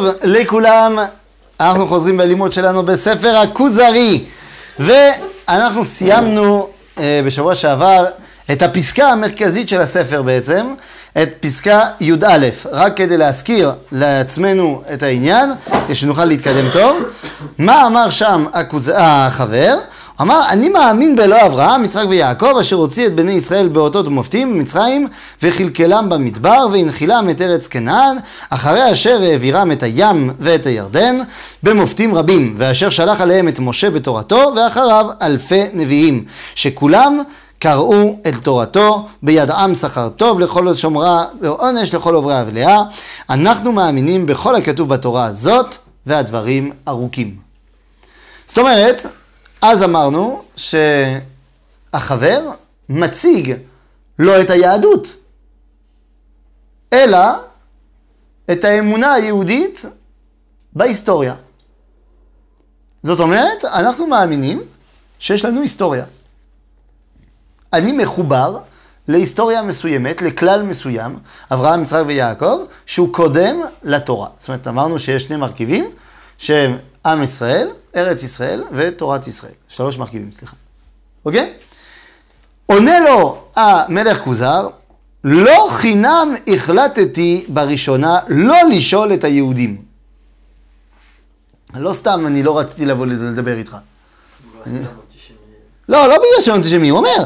[0.00, 0.98] טוב לכולם,
[1.60, 4.24] אנחנו חוזרים בלימוד שלנו בספר הכוזרי
[4.78, 8.04] ואנחנו סיימנו אה, בשבוע שעבר
[8.52, 10.74] את הפסקה המרכזית של הספר בעצם,
[11.22, 15.50] את פסקה י"א, רק כדי להזכיר לעצמנו את העניין,
[15.84, 17.04] כדי שנוכל להתקדם טוב.
[17.58, 18.92] מה אמר שם הכוז...
[18.96, 19.78] החבר?
[20.20, 25.08] אמר, אני מאמין באלוהי אברהם, יצחק ויעקב, אשר הוציא את בני ישראל באותות ומופתים ממצרים,
[25.42, 28.16] וכלכלם במדבר, והנחילם את ארץ כנען,
[28.50, 31.16] אחרי אשר העבירם את הים ואת הירדן,
[31.62, 36.24] במופתים רבים, ואשר שלח עליהם את משה בתורתו, ואחריו אלפי נביאים,
[36.54, 37.22] שכולם
[37.58, 42.78] קראו אל תורתו, בידעם שכר טוב לכל שומרה ועונש לכל עוברי אבליה.
[43.30, 45.76] אנחנו מאמינים בכל הכתוב בתורה הזאת,
[46.06, 47.36] והדברים ארוכים.
[48.46, 49.06] זאת אומרת,
[49.62, 52.50] אז אמרנו שהחבר
[52.88, 53.56] מציג
[54.18, 55.16] לא את היהדות,
[56.92, 57.18] אלא
[58.52, 59.84] את האמונה היהודית
[60.72, 61.34] בהיסטוריה.
[63.02, 64.62] זאת אומרת, אנחנו מאמינים
[65.18, 66.04] שיש לנו היסטוריה.
[67.72, 68.58] אני מחובר
[69.08, 71.18] להיסטוריה מסוימת, לכלל מסוים,
[71.52, 74.28] אברהם, יצחק ויעקב, שהוא קודם לתורה.
[74.38, 75.90] זאת אומרת, אמרנו שיש שני מרכיבים,
[76.38, 79.52] שהם עם ישראל, ארץ ישראל ותורת ישראל.
[79.68, 80.56] שלוש מרכיבים, סליחה.
[81.24, 81.52] אוקיי?
[82.66, 84.68] עונה לו המלך כוזר,
[85.24, 89.82] לא חינם החלטתי בראשונה לא לשאול את היהודים.
[91.74, 93.76] לא סתם אני לא רציתי לבוא לדבר איתך.
[95.88, 97.16] לא, לא בגלל שהם אנטישמי, הוא אומר,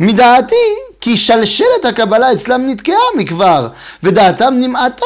[0.00, 0.54] מדעתי
[1.00, 3.68] כי שלשלת הקבלה אצלם נתקעה מכבר,
[4.02, 5.04] ודעתם נמעטה.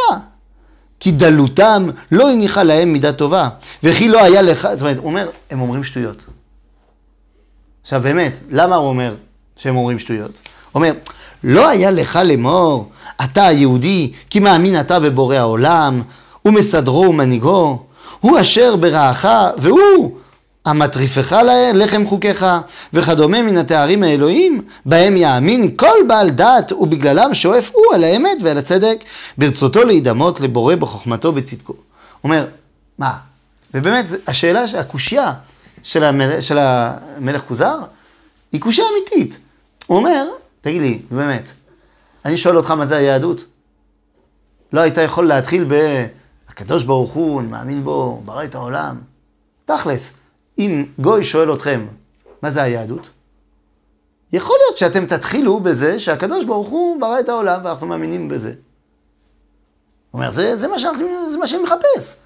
[1.01, 3.49] כי דלותם לא הניחה להם מידה טובה,
[3.83, 6.25] וכי לא היה לך, זאת אומרת, הוא אומר, הם אומרים שטויות.
[7.83, 9.15] עכשיו באמת, למה הוא אומר
[9.57, 10.41] שהם אומרים שטויות?
[10.73, 10.93] הוא אומר,
[11.45, 12.91] לא היה לך לאמור,
[13.25, 16.03] אתה היהודי, כי מאמין אתה בבורא העולם,
[16.45, 17.83] ומסדרו ומנהיגו,
[18.21, 20.17] הוא אשר ברעך, והוא
[20.69, 21.37] המטריפך
[21.75, 22.47] לחם חוקיך,
[22.93, 28.59] וכדומה מן התארים האלוהים, בהם יאמין כל בעל דת, ובגללם שואף הוא על האמת ועל
[28.59, 29.05] הצדק,
[29.39, 31.75] ברצותו להידמות לבורא בחוכמתו בצדקו.
[32.25, 32.47] אומר,
[32.99, 33.19] מה?
[33.75, 35.33] ובאמת, השאלה, הקושייה
[35.83, 37.79] של המלך, של המלך כוזר,
[38.53, 39.39] היא קושייה אמיתית.
[39.87, 40.27] הוא אומר,
[40.61, 41.51] תגיד לי, באמת,
[42.25, 43.45] אני שואל אותך מה זה היהדות?
[44.73, 45.75] לא היית יכול להתחיל ב...
[46.49, 48.97] הקדוש ברוך הוא, אני מאמין בו, ברא את העולם.
[49.65, 50.13] תכלס,
[50.59, 51.87] אם גוי שואל אתכם,
[52.43, 53.09] מה זה היהדות?
[54.33, 58.49] יכול להיות שאתם תתחילו בזה שהקדוש ברוך הוא ברא את העולם ואנחנו מאמינים בזה.
[60.11, 62.17] הוא אומר, זה, זה, מה שאנחנו, זה מה שאני מחפש.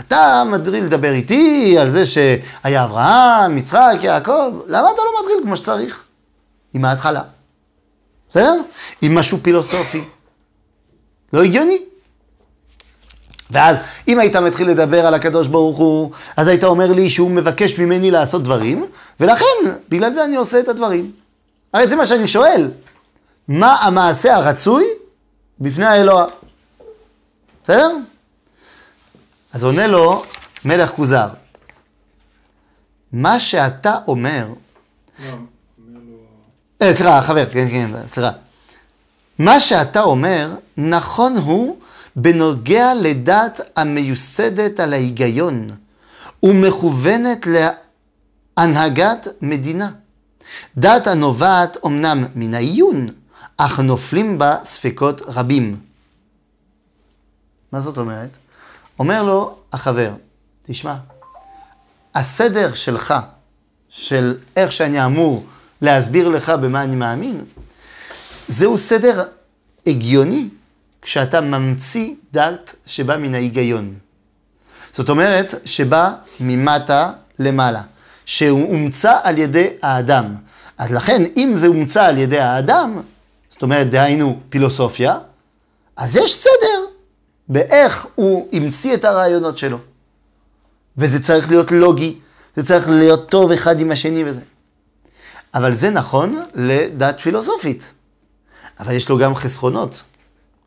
[0.00, 5.56] אתה מתחיל לדבר איתי על זה שהיה אברהם, יצחק, יעקב, למה אתה לא מתחיל כמו
[5.56, 6.04] שצריך?
[6.74, 7.22] עם ההתחלה.
[8.30, 8.62] בסדר?
[9.02, 10.04] עם משהו פילוסופי.
[11.32, 11.91] לא הגיוני.
[13.52, 17.78] ואז אם היית מתחיל לדבר על הקדוש ברוך הוא, אז היית אומר לי שהוא מבקש
[17.78, 18.86] ממני לעשות דברים,
[19.20, 19.44] ולכן,
[19.88, 21.12] בגלל זה אני עושה את הדברים.
[21.72, 22.70] הרי זה מה שאני שואל.
[23.48, 24.84] מה המעשה הרצוי
[25.60, 26.26] בפני האלוה?
[27.64, 27.90] בסדר?
[29.52, 30.24] אז עונה לו
[30.64, 31.28] מלך כוזר,
[33.12, 34.46] מה שאתה אומר...
[36.82, 38.30] אה, סליחה, חבר, כן, כן, סליחה.
[39.38, 41.76] מה שאתה אומר, נכון הוא
[42.16, 45.70] בנוגע לדת המיוסדת על ההיגיון
[46.42, 47.46] ומכוונת
[48.56, 49.90] להנהגת מדינה.
[50.76, 53.08] דת הנובעת אמנם מן העיון,
[53.56, 55.80] אך נופלים בה ספקות רבים.
[57.72, 58.36] מה זאת אומרת?
[58.98, 60.14] אומר לו החבר,
[60.62, 60.96] תשמע,
[62.14, 63.14] הסדר שלך,
[63.88, 65.44] של איך שאני אמור
[65.82, 67.44] להסביר לך במה אני מאמין,
[68.48, 69.24] זהו סדר
[69.86, 70.48] הגיוני
[71.02, 73.94] כשאתה ממציא דת שבא מן ההיגיון.
[74.92, 77.82] זאת אומרת, שבא ממטה למעלה,
[78.24, 80.34] שהוא הומצא על ידי האדם.
[80.78, 83.00] אז לכן, אם זה הומצא על ידי האדם,
[83.50, 85.18] זאת אומרת, דהיינו פילוסופיה,
[85.96, 86.92] אז יש סדר
[87.48, 89.78] באיך הוא המציא את הרעיונות שלו.
[90.96, 92.18] וזה צריך להיות לוגי,
[92.56, 94.40] זה צריך להיות טוב אחד עם השני וזה.
[95.54, 97.92] אבל זה נכון לדת פילוסופית.
[98.80, 100.02] אבל יש לו גם חסכונות.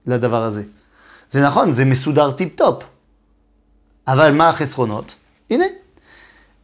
[0.07, 0.63] לדבר הזה.
[1.31, 2.84] זה נכון, זה מסודר טיפ-טופ.
[4.07, 5.16] אבל מה החסרונות?
[5.50, 5.66] הנה.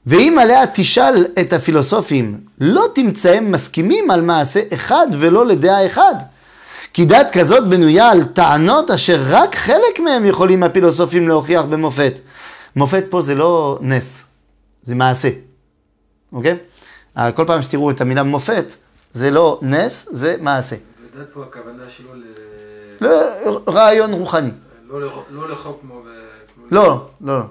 [0.05, 6.15] ואם עליה תשאל את הפילוסופים, לא תמצאם מסכימים על מעשה אחד ולא לדעה אחד.
[6.93, 12.19] כי דת כזאת בנויה על טענות אשר רק חלק מהם יכולים הפילוסופים להוכיח במופת.
[12.75, 14.23] מופת פה זה לא נס,
[14.83, 15.29] זה מעשה,
[16.33, 16.57] אוקיי?
[17.35, 18.73] כל פעם שתראו את המילה מופת,
[19.13, 20.75] זה לא נס, זה מעשה.
[21.15, 22.23] ודת פה הכוונה שלו ל...
[23.01, 24.51] לרעיון רוחני.
[24.89, 26.01] לא לאכול כמו
[26.71, 27.43] לא, לא, לא.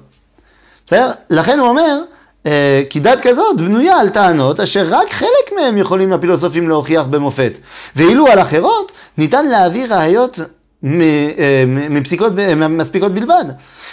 [0.86, 1.10] בסדר?
[1.30, 1.98] לכן הוא אומר,
[2.46, 7.58] אה, כי דת כזאת בנויה על טענות אשר רק חלק מהם יכולים הפילוסופים להוכיח במופת,
[7.96, 10.38] ואילו על אחרות ניתן להביא ראיות
[10.82, 13.44] מ- אה, מ- מפסיקות, ב- מספיקות בלבד.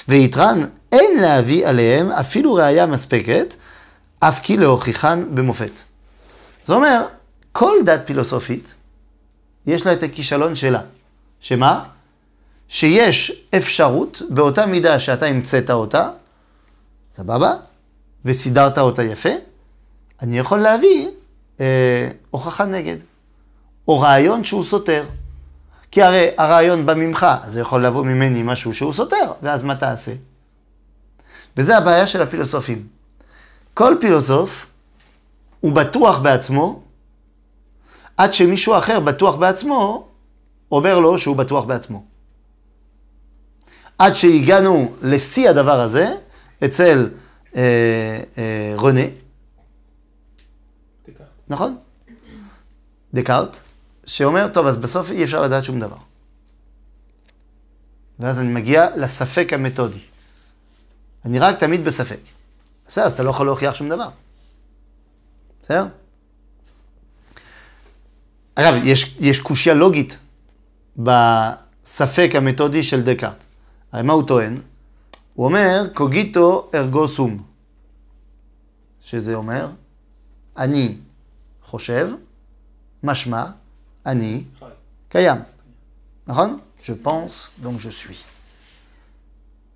[0.07, 0.61] ויתרן,
[0.91, 3.55] אין להביא עליהם אפילו ראיה מספקת,
[4.19, 5.71] אף כי להוכיחן במופת.
[6.63, 7.05] זאת אומרת,
[7.51, 8.73] כל דת פילוסופית,
[9.67, 10.81] יש לה את הכישלון שלה.
[11.39, 11.83] שמה?
[12.67, 16.09] שיש אפשרות, באותה מידה שאתה המצאת אותה,
[17.11, 17.53] סבבה?
[18.25, 19.29] וסידרת אותה יפה,
[20.21, 21.07] אני יכול להביא
[21.59, 22.97] אה, הוכחה נגד,
[23.87, 25.03] או רעיון שהוא סותר.
[25.91, 29.75] כי הרי הרעיון בא ממך, אז זה יכול לבוא ממני משהו שהוא סותר, ואז מה
[29.75, 30.11] תעשה?
[31.57, 32.87] וזה הבעיה של הפילוסופים.
[33.73, 34.65] כל פילוסוף
[35.59, 36.81] הוא בטוח בעצמו,
[38.17, 40.07] עד שמישהו אחר בטוח בעצמו,
[40.71, 42.05] אומר לו שהוא בטוח בעצמו.
[43.97, 46.13] עד שהגענו לשיא הדבר הזה,
[46.65, 47.09] אצל
[47.55, 49.01] אה, אה, רונה,
[51.05, 51.23] תיקח.
[51.47, 51.77] נכון?
[53.13, 53.59] דקארט,
[54.05, 55.97] שאומר, טוב, אז בסוף אי אפשר לדעת שום דבר.
[58.19, 59.99] ואז אני מגיע לספק המתודי.
[61.25, 62.19] אני רק תמיד בספק.
[62.87, 64.09] בסדר, אז אתה לא יכול להוכיח שום דבר.
[65.63, 65.87] בסדר?
[68.55, 70.17] אגב, יש, יש קושיה לוגית
[70.97, 73.43] בספק המתודי של דקארט.
[73.91, 74.57] הרי מה הוא טוען?
[75.33, 77.43] הוא אומר, קוגיטו ארגו סום.
[79.01, 79.67] שזה אומר,
[80.57, 80.97] אני
[81.63, 82.09] חושב,
[83.03, 83.45] משמע,
[84.05, 84.65] אני חי.
[85.09, 85.37] קיים.
[86.27, 86.59] נכון?
[86.83, 88.25] Je pense, donc je suis.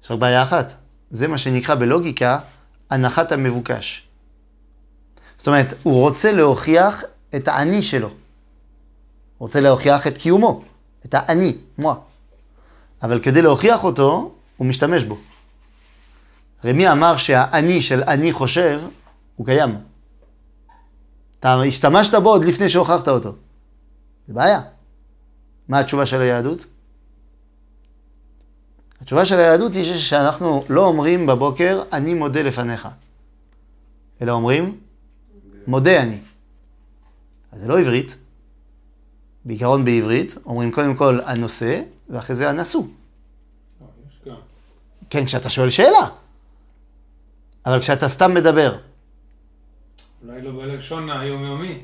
[0.04, 0.74] יש רק בעיה אחת,
[1.12, 2.40] זה מה שנקרא בלוגיקה
[2.90, 4.08] הנחת המבוקש.
[5.38, 7.04] זאת אומרת, הוא רוצה להוכיח
[7.36, 8.08] את האני שלו.
[8.08, 8.16] הוא
[9.38, 10.64] רוצה להוכיח את קיומו,
[11.06, 11.86] את האני, moi.
[13.04, 15.18] אבל כדי להוכיח אותו, הוא משתמש בו.
[16.64, 18.82] הרי מי אמר שהאני של אני חושב,
[19.36, 19.78] הוא קיים.
[21.40, 23.36] אתה השתמשת בו עוד לפני שהוכחת אותו.
[24.28, 24.62] זה בעיה.
[25.68, 26.66] מה התשובה של היהדות?
[29.02, 32.88] התשובה של היהדות היא שאנחנו לא אומרים בבוקר, אני מודה לפניך,
[34.22, 34.80] אלא אומרים,
[35.68, 36.20] מודה אני.
[37.52, 38.16] אז זה לא עברית.
[39.46, 42.84] בעיקרון בעברית אומרים קודם כל הנושא, ואחרי זה הנשוא.
[44.26, 44.34] לא.
[45.10, 46.08] כן, כשאתה שואל שאלה.
[47.66, 48.78] אבל כשאתה סתם מדבר,
[50.28, 51.80] אולי לא בלשון היומיומי,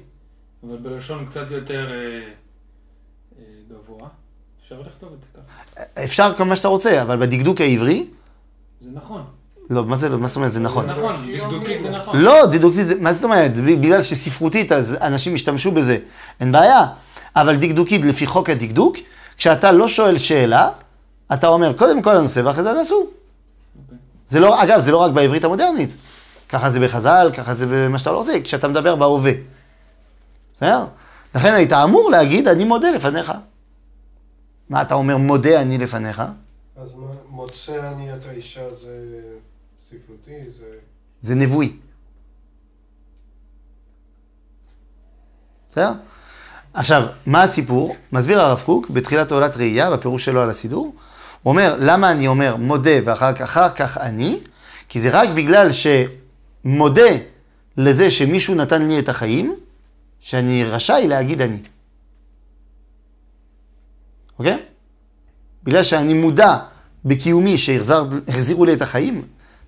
[0.63, 4.07] אבל בלשון קצת יותר אה, אה, גבוה.
[4.63, 6.03] אפשר לכתוב את זה ככה.
[6.05, 8.07] אפשר כל מה שאתה רוצה, אבל בדקדוק העברי,
[8.81, 9.23] זה נכון.
[9.69, 10.85] לא, מה זה, מה זאת אומרת, זה נכון.
[10.85, 12.19] זה נכון, דקדוקית זה נכון.
[12.19, 13.51] לא, דקדוקית, זה- מה זאת אומרת?
[13.57, 15.97] בגלל שספרותית, אז אנשים השתמשו בזה,
[16.39, 16.85] אין בעיה.
[17.41, 18.97] אבל דקדוקית, לפי חוק הדקדוק,
[19.37, 20.69] כשאתה לא שואל שאלה,
[21.33, 22.97] אתה אומר קודם כל הנושא ואחרי זה הנשוא.
[22.97, 23.97] אוקיי.
[24.27, 25.95] זה לא, אגב, זה לא רק בעברית המודרנית.
[26.49, 29.31] ככה זה בחז"ל, ככה זה במה שאתה לא רוצה, כשאתה מדבר בהווה.
[30.55, 30.85] בסדר?
[31.35, 33.33] לכן היית אמור להגיד, אני מודה לפניך.
[34.69, 36.23] מה אתה אומר, מודה אני לפניך?
[36.81, 39.19] אז מה, מוצא אני את האישה זה
[39.89, 40.43] ספרותי?
[40.59, 40.65] זה...
[41.21, 41.71] זה נבואי.
[45.69, 45.91] בסדר?
[46.77, 47.95] עכשיו, מה הסיפור?
[48.11, 50.95] מסביר הרב קוק בתחילת עולת ראייה, בפירוש שלו על הסידור.
[51.43, 54.39] הוא אומר, למה אני אומר מודה ואחר כך, כך אני?
[54.89, 57.09] כי זה רק בגלל שמודה
[57.77, 59.55] לזה שמישהו נתן לי את החיים,
[60.19, 61.57] שאני רשאי להגיד אני.
[64.39, 64.57] אוקיי?
[65.63, 66.57] בגלל שאני מודע
[67.05, 69.21] בקיומי שהחזירו לי את החיים,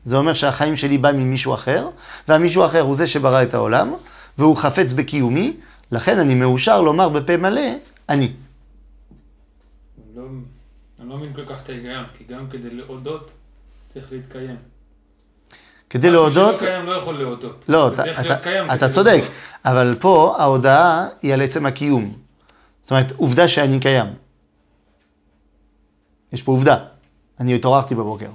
[0.04, 1.90] זה אומר שהחיים שלי בא ממישהו אחר,
[2.28, 3.94] והמישהו אחר הוא זה שברא את העולם,
[4.38, 5.54] והוא חפץ בקיומי,
[5.92, 7.62] לכן אני מאושר לומר בפה מלא,
[8.10, 8.26] אני.
[8.26, 10.24] אני לא,
[11.00, 13.32] אני לא מבין כל כך את ההיגיון, כי גם כדי להודות
[13.94, 14.58] צריך להתקיים.
[15.90, 17.66] כדי משהו להודות, שלא קיים לא יכול להודות.
[17.68, 19.32] לא, אתה, אתה, אתה צודק, להודות.
[19.66, 22.14] אבל פה ההודעה היא על עצם הקיום.
[22.82, 24.08] זאת אומרת, עובדה שאני קיים.
[26.34, 26.78] יש פה עובדה.
[27.40, 28.30] אני התעוררתי בבוקר.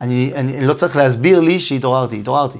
[0.00, 2.58] אני, אני לא צריך להסביר לי שהתעוררתי, התעוררתי.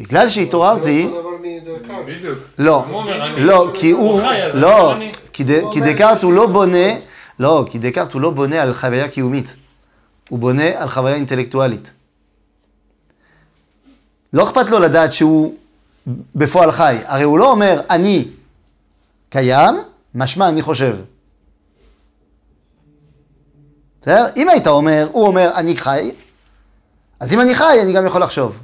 [0.00, 2.04] בגלל שהתעוררתי, זה אותו דבר מדקארט.
[2.06, 2.38] בדיוק.
[2.58, 5.50] לא, הוא אומר, אני- לא, כי הוא, חי על זה, לא, אבל אני- כי ד-
[5.50, 7.04] הוא כי אומר דקארט הוא לא שיש בונה, ספרות.
[7.38, 9.56] לא, כי דקארט הוא לא בונה על חוויה קיומית.
[10.28, 11.90] הוא בונה על חוויה אינטלקטואלית.
[14.32, 15.54] לא אכפת לו לדעת שהוא
[16.34, 16.96] בפועל חי.
[17.06, 18.28] הרי הוא לא אומר, אני
[19.28, 19.74] קיים,
[20.14, 20.96] משמע אני חושב.
[24.02, 24.26] בסדר?
[24.36, 26.10] אם היית אומר, הוא אומר, אני חי,
[27.20, 28.58] אז אם אני חי, אני גם יכול לחשוב.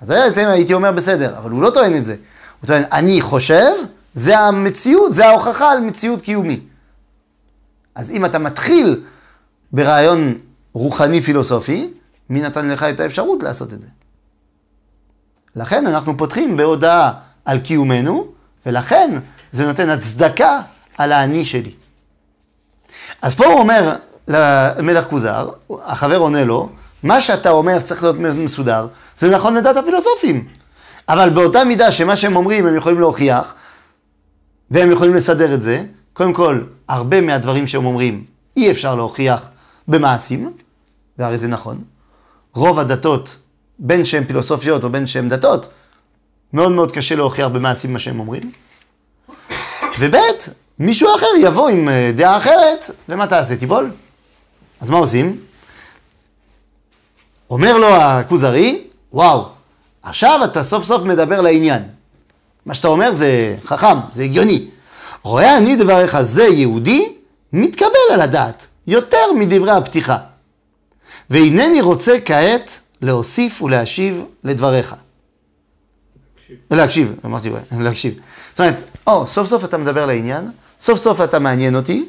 [0.00, 2.16] אז הייתי, אומר בסדר, אבל הוא לא טוען את זה.
[2.60, 3.70] הוא טוען, אני חושב,
[4.14, 6.60] זה המציאות, זה ההוכחה על מציאות קיומי.
[7.94, 9.04] אז אם אתה מתחיל
[9.72, 10.38] ברעיון
[10.72, 11.92] רוחני פילוסופי,
[12.30, 13.86] מי נתן לך את האפשרות לעשות את זה?
[15.56, 17.12] לכן אנחנו פותחים בהודעה
[17.44, 18.26] על קיומנו,
[18.66, 19.10] ולכן
[19.52, 20.60] זה נותן הצדקה
[20.98, 21.74] על האני שלי.
[23.22, 23.96] אז פה הוא אומר
[24.28, 25.48] למלך כוזר,
[25.82, 26.70] החבר עונה לו,
[27.04, 28.86] מה שאתה אומר צריך להיות מסודר,
[29.18, 30.48] זה נכון לדעת הפילוסופים.
[31.08, 33.54] אבל באותה מידה שמה שהם אומרים הם יכולים להוכיח,
[34.70, 38.24] והם יכולים לסדר את זה, קודם כל, הרבה מהדברים שהם אומרים
[38.56, 39.48] אי אפשר להוכיח
[39.88, 40.52] במעשים,
[41.18, 41.78] והרי זה נכון.
[42.54, 43.36] רוב הדתות,
[43.78, 45.68] בין שהן פילוסופיות או בין שהן דתות,
[46.52, 48.42] מאוד מאוד קשה להוכיח במעשים מה שהם אומרים.
[50.00, 50.16] וב'
[50.78, 53.56] מישהו אחר יבוא עם אה, דעה אחרת, ומה תעשה?
[53.56, 53.90] תיפול.
[54.80, 55.38] אז מה עושים?
[57.50, 58.82] אומר לו הכוזרי,
[59.12, 59.46] וואו,
[60.02, 61.82] עכשיו אתה סוף סוף מדבר לעניין.
[62.66, 64.68] מה שאתה אומר זה חכם, זה הגיוני.
[65.22, 67.12] רואה אני דבריך זה יהודי,
[67.52, 70.18] מתקבל על הדעת, יותר מדברי הפתיחה.
[71.30, 74.94] והנני רוצה כעת להוסיף ולהשיב לדבריך.
[76.70, 78.14] להקשיב, אמרתי, להקשיב.
[78.50, 82.04] זאת אומרת, או, סוף סוף אתה מדבר לעניין, סוף סוף אתה מעניין אותי,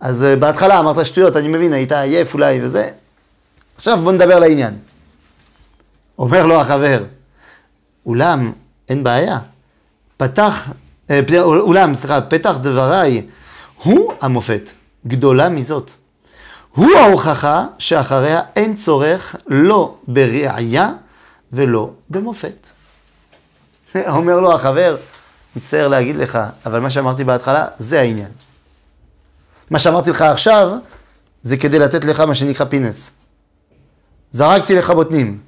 [0.00, 2.90] אז uh, בהתחלה אמרת שטויות, אני מבין, היית עייף אולי וזה,
[3.76, 4.78] עכשיו בוא נדבר לעניין.
[6.18, 7.04] אומר לו החבר,
[8.06, 8.52] אולם,
[8.88, 9.38] אין בעיה,
[10.16, 10.72] פתח,
[11.10, 13.26] אה, אולם, סליחה, פתח דבריי,
[13.82, 14.70] הוא המופת,
[15.06, 15.90] גדולה מזאת.
[16.74, 20.90] הוא ההוכחה שאחריה אין צורך לא בראייה
[21.52, 22.68] ולא במופת.
[24.08, 24.96] אומר לו החבר,
[25.56, 28.30] מצטער להגיד לך, אבל מה שאמרתי בהתחלה, זה העניין.
[29.70, 30.70] מה שאמרתי לך עכשיו,
[31.42, 33.10] זה כדי לתת לך מה שנקרא פינץ.
[34.34, 35.40] זרקתי לך בוטנים.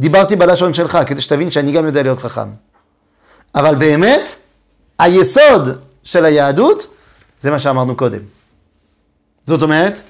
[0.00, 2.48] דיברתי בלשון שלך, כדי שתבין שאני גם יודע להיות חכם.
[3.54, 4.36] אבל באמת,
[4.98, 5.68] היסוד
[6.02, 6.86] של היהדות,
[7.38, 8.20] זה מה שאמרנו קודם.
[9.46, 10.02] זאת אומרת,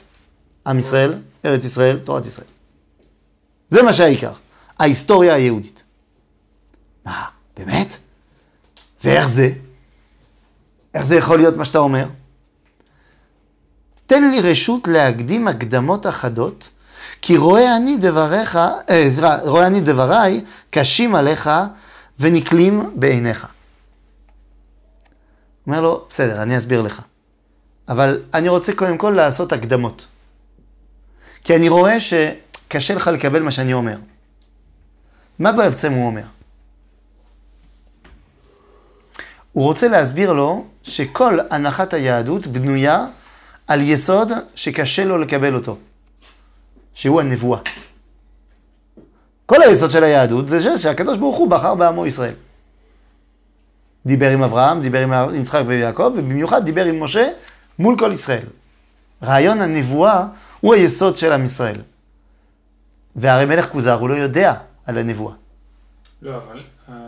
[0.67, 1.15] עם ישראל,
[1.45, 2.47] ארץ ישראל, תורת ישראל.
[3.69, 4.33] זה מה שהעיקר,
[4.79, 5.83] ההיסטוריה היהודית.
[7.07, 7.25] מה,
[7.57, 7.97] באמת?
[9.05, 9.51] ואיך זה?
[10.95, 12.07] איך זה יכול להיות מה שאתה אומר?
[14.07, 16.69] תן לי רשות להקדים הקדמות אחדות,
[17.23, 19.09] כי רואה אני דבריך, אה,
[19.45, 21.51] רואה אני דבריי קשים עליך
[22.19, 23.47] ונקלים בעיניך.
[25.67, 27.03] אומר לו, בסדר, אני אסביר לך.
[27.89, 30.07] אבל אני רוצה קודם כל לעשות הקדמות.
[31.45, 33.97] כי אני רואה שקשה לך לקבל מה שאני אומר.
[35.39, 36.23] מה בעצם הוא אומר?
[39.53, 43.07] הוא רוצה להסביר לו שכל הנחת היהדות בנויה
[43.67, 45.79] על יסוד שקשה לו לקבל אותו,
[46.99, 47.61] שהוא הנבואה.
[49.47, 52.35] כל היסוד של היהדות זה שהקדוש ברוך הוא בחר בעמו ישראל.
[54.07, 57.31] דיבר עם אברהם, דיבר עם יצחק ויעקב, ובמיוחד דיבר עם משה
[57.79, 58.47] מול כל ישראל.
[59.23, 60.27] רעיון הנבואה
[60.61, 61.81] הוא היסוד של עם ישראל.
[63.17, 64.55] והרי מלך כוזר הוא לא יודע
[64.87, 65.35] על הנבואה.
[66.23, 66.63] לא, אבל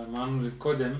[0.09, 0.93] אמרנו קודם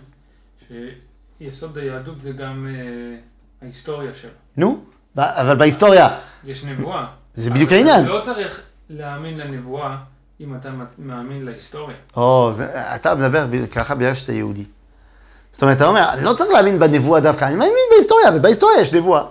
[0.69, 3.17] שיסוד היהדות זה גם אה,
[3.63, 4.31] ההיסטוריה שלו.
[4.57, 4.85] נו,
[5.17, 6.09] אבל בהיסטוריה...
[6.45, 7.07] יש נבואה.
[7.35, 8.07] זה בדיוק העניין.
[8.07, 9.97] לא צריך להאמין לנבואה
[10.41, 10.69] אם אתה
[10.99, 11.97] מאמין להיסטוריה.
[12.17, 14.65] או, זה, אתה מדבר ככה בגלל שאתה יהודי.
[15.53, 18.93] זאת אומרת, אתה אומר, אני לא צריך להאמין בנבואה דווקא, אני מאמין בהיסטוריה, ובהיסטוריה יש
[18.93, 19.23] נבואה.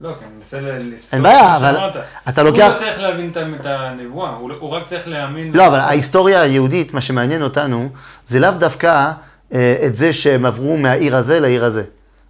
[0.00, 1.08] לא, כן, אני מנסה לספור.
[1.12, 1.90] אין בעיה, אבל
[2.28, 2.66] אתה לוקח...
[2.66, 5.52] הוא לא צריך להבין את הנבואה, הוא לא- רק צריך להאמין...
[5.56, 7.88] לא, אבל ההיסטוריה היהודית, מה שמעניין אותנו,
[8.26, 9.12] זה לאו דווקא
[9.52, 11.84] אה, את זה שהם עברו מהעיר הזה לעיר הזה,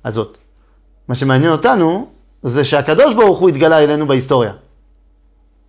[0.05, 0.39] הזאת.
[1.09, 2.09] מה שמעניין אותנו,
[2.43, 4.53] זה שהקדוש ברוך הוא התגלה אלינו בהיסטוריה.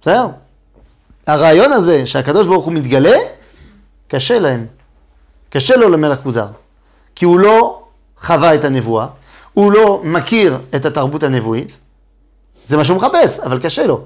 [0.02, 0.28] בסדר?
[1.28, 3.18] הרעיון הזה שהקדוש ברוך הוא מתגלה,
[4.08, 4.68] קשה להם.
[5.50, 6.48] קשה לו למלך כוזר.
[7.16, 7.84] כי הוא לא
[8.22, 9.08] חווה את הנבואה,
[9.54, 11.78] הוא לא מכיר את התרבות הנבואית,
[12.66, 14.06] זה מה שהוא מחפש, אבל קשה לו.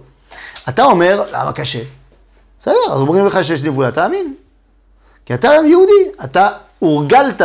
[0.70, 1.82] אתה אומר, למה קשה?
[2.62, 4.34] בסדר, אז אומרים לך שיש נבואה, תאמין.
[5.26, 7.42] כי אתה יהודי, אתה הורגלת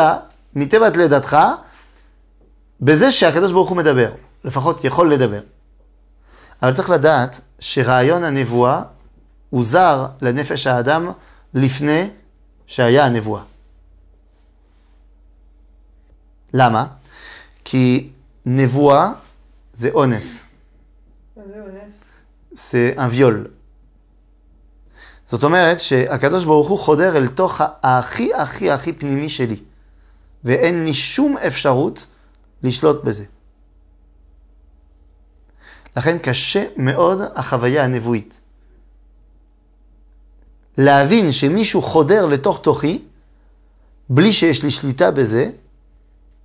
[0.55, 1.37] מטבע לידתך
[2.81, 4.13] בזה שהקדוש ברוך הוא מדבר,
[4.45, 5.41] לפחות יכול לדבר.
[6.63, 8.83] אבל צריך לדעת שרעיון הנבואה
[9.51, 11.11] הוא זר לנפש האדם
[11.55, 12.11] לפני
[12.67, 13.43] שהיה הנבואה.
[16.55, 16.87] למה?
[17.65, 18.11] כי
[18.47, 19.13] נבואה
[19.75, 20.43] זה אונס.
[22.53, 23.47] זה אביול.
[25.27, 29.61] זאת אומרת שהקדוש ברוך הוא חודר אל תוך הכי הכי הכי פנימי שלי,
[30.45, 32.07] ואין לי שום אפשרות
[32.63, 33.25] לשלוט בזה.
[35.97, 38.40] לכן קשה מאוד החוויה הנבואית.
[40.79, 43.03] להבין שמישהו חודר לתוך תוכי,
[44.09, 45.51] בלי שיש לי שליטה בזה,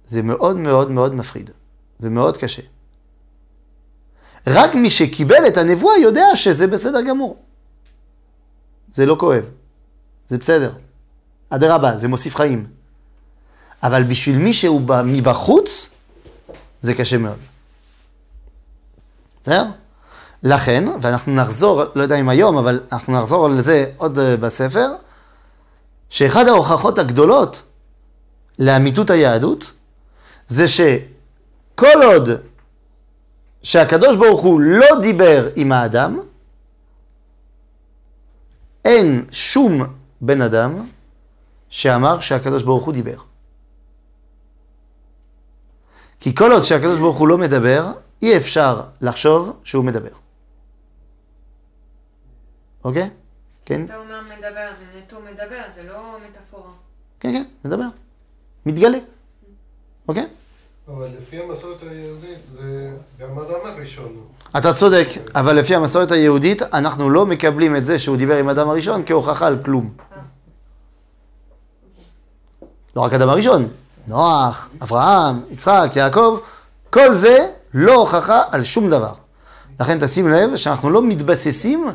[0.07, 1.49] זה מאוד מאוד מאוד מפחיד,
[1.99, 2.61] ומאוד קשה.
[4.47, 7.37] רק מי שקיבל את הנבואה יודע שזה בסדר גמור.
[8.93, 9.43] זה לא כואב,
[10.29, 10.71] זה בסדר.
[11.49, 12.67] אדרבה, זה מוסיף חיים.
[13.83, 15.89] אבל בשביל מי שהוא מבחוץ,
[16.81, 17.37] זה קשה מאוד.
[19.43, 19.65] בסדר?
[20.45, 24.89] לכן, ואנחנו נחזור, לא יודע אם היום, אבל אנחנו נחזור על זה עוד אה, בספר,
[26.09, 27.63] שאחד ההוכחות הגדולות
[28.59, 29.71] לאמיתות היהדות,
[30.47, 32.29] זה שכל עוד
[33.63, 36.19] שהקדוש ברוך הוא לא דיבר עם האדם,
[38.85, 39.81] אין שום
[40.21, 40.85] בן אדם
[41.69, 43.17] שאמר שהקדוש ברוך הוא דיבר.
[46.19, 50.24] כי כל עוד שהקדוש ברוך הוא לא מדבר, אי אפשר לחשוב שהוא מדבר.
[52.85, 53.09] אוקיי?
[53.65, 53.85] כן?
[53.85, 56.69] אתה אומר מדבר, זה נטו מדבר, זה לא מטאפורה.
[57.19, 57.85] כן, כן, מדבר.
[58.65, 58.97] מתגלה.
[60.07, 60.25] אוקיי?
[60.87, 64.27] אבל לפי המסורת היהודית זה גם אדם הראשון.
[64.57, 68.69] אתה צודק, אבל לפי המסורת היהודית, אנחנו לא מקבלים את זה שהוא דיבר עם אדם
[68.69, 69.93] הראשון כהוכחה על כלום.
[72.95, 73.67] לא רק אדם הראשון,
[74.07, 76.39] נוח, אברהם, יצחק, יעקב,
[76.89, 77.37] כל זה
[77.73, 79.13] לא הוכחה על שום דבר.
[79.79, 81.87] לכן תשים לב שאנחנו לא מתבססים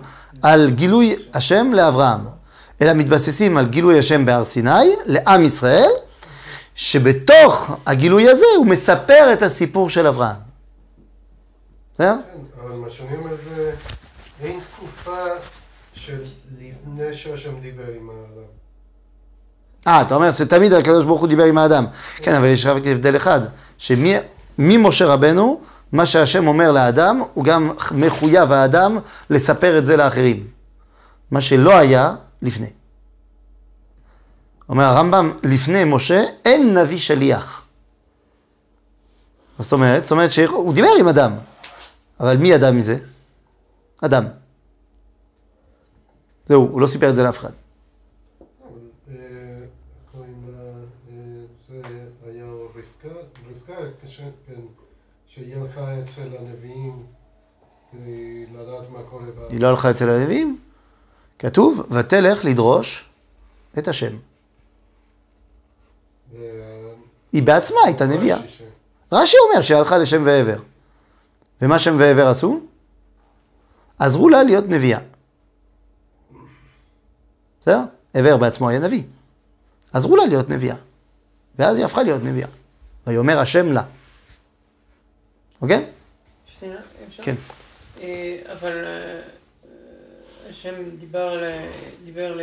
[0.42, 2.20] על גילוי השם לאברהם,
[2.82, 5.90] אלא מתבססים על גילוי השם בהר סיני, לעם ישראל,
[6.74, 10.36] שבתוך הגילוי הזה הוא מספר את הסיפור של אברהם.
[11.94, 12.16] בסדר?
[12.32, 13.72] כן, אבל מה שאני אומר זה,
[14.42, 15.24] אין תקופה
[15.92, 16.18] של
[16.58, 18.48] לפני שהשם דיבר עם האדם.
[19.86, 21.86] אה, אתה אומר שתמיד הקדוש ברוך הוא דיבר עם האדם.
[22.16, 23.40] כן, אבל יש רק הבדל אחד,
[23.78, 25.60] שממשה רבנו,
[25.92, 28.98] מה שהשם אומר לאדם, הוא גם מחויב האדם
[29.30, 30.46] לספר את זה לאחרים.
[31.30, 32.70] מה שלא היה לפני.
[34.68, 37.66] אומר הרמב"ם, לפני משה אין נביא שליח.
[39.58, 40.02] מה זאת אומרת?
[40.02, 41.32] זאת אומרת שהוא דיבר עם אדם,
[42.20, 42.98] אבל מי ידע מזה?
[44.00, 44.24] אדם.
[46.48, 47.52] זהו, הוא לא סיפר את זה לאף אחד.
[55.36, 57.06] אבל, אה, קוראים לה, אה, זה היה רבקה, רבקה, כש- כן, שהיא הלכה אצל הנביאים
[57.92, 59.42] כדי לדעת מה קורה בה.
[59.50, 60.58] היא לא הלכה אצל הלווים?
[61.38, 63.04] כתוב, ותלך לדרוש
[63.78, 64.16] את השם.
[66.32, 66.38] וה-
[67.32, 68.36] היא בעצמה הייתה נביאה.
[68.38, 68.62] רש"י ש-
[69.12, 70.56] רש"י אומר שהיא הלכה לשם ועבר.
[71.62, 72.60] ומה שם ועבר עשו?
[73.98, 74.98] עזרו לה להיות נביאה.
[77.60, 77.80] בסדר?
[78.14, 79.02] עבר בעצמו היה נביא.
[79.92, 80.76] עזרו לה להיות נביאה.
[81.58, 82.48] ואז היא הפכה להיות נביאה.
[83.06, 83.82] ויאמר השם לה.
[85.62, 85.84] אוקיי?
[86.58, 86.76] שנייה,
[87.08, 87.22] אפשר?
[87.22, 87.34] כן.
[88.00, 89.20] אה, אבל אה, אה,
[90.50, 91.42] השם דיבר
[92.04, 92.38] דיבר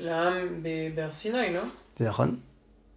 [0.00, 0.62] לעם
[0.94, 1.60] בהר סיני, לא?
[1.96, 2.36] זה נכון?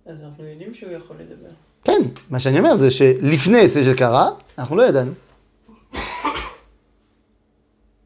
[0.05, 1.49] אז אנחנו יודעים שהוא יכול לדבר.
[1.83, 5.11] כן, מה שאני אומר זה שלפני זה שקרה, אנחנו לא ידענו.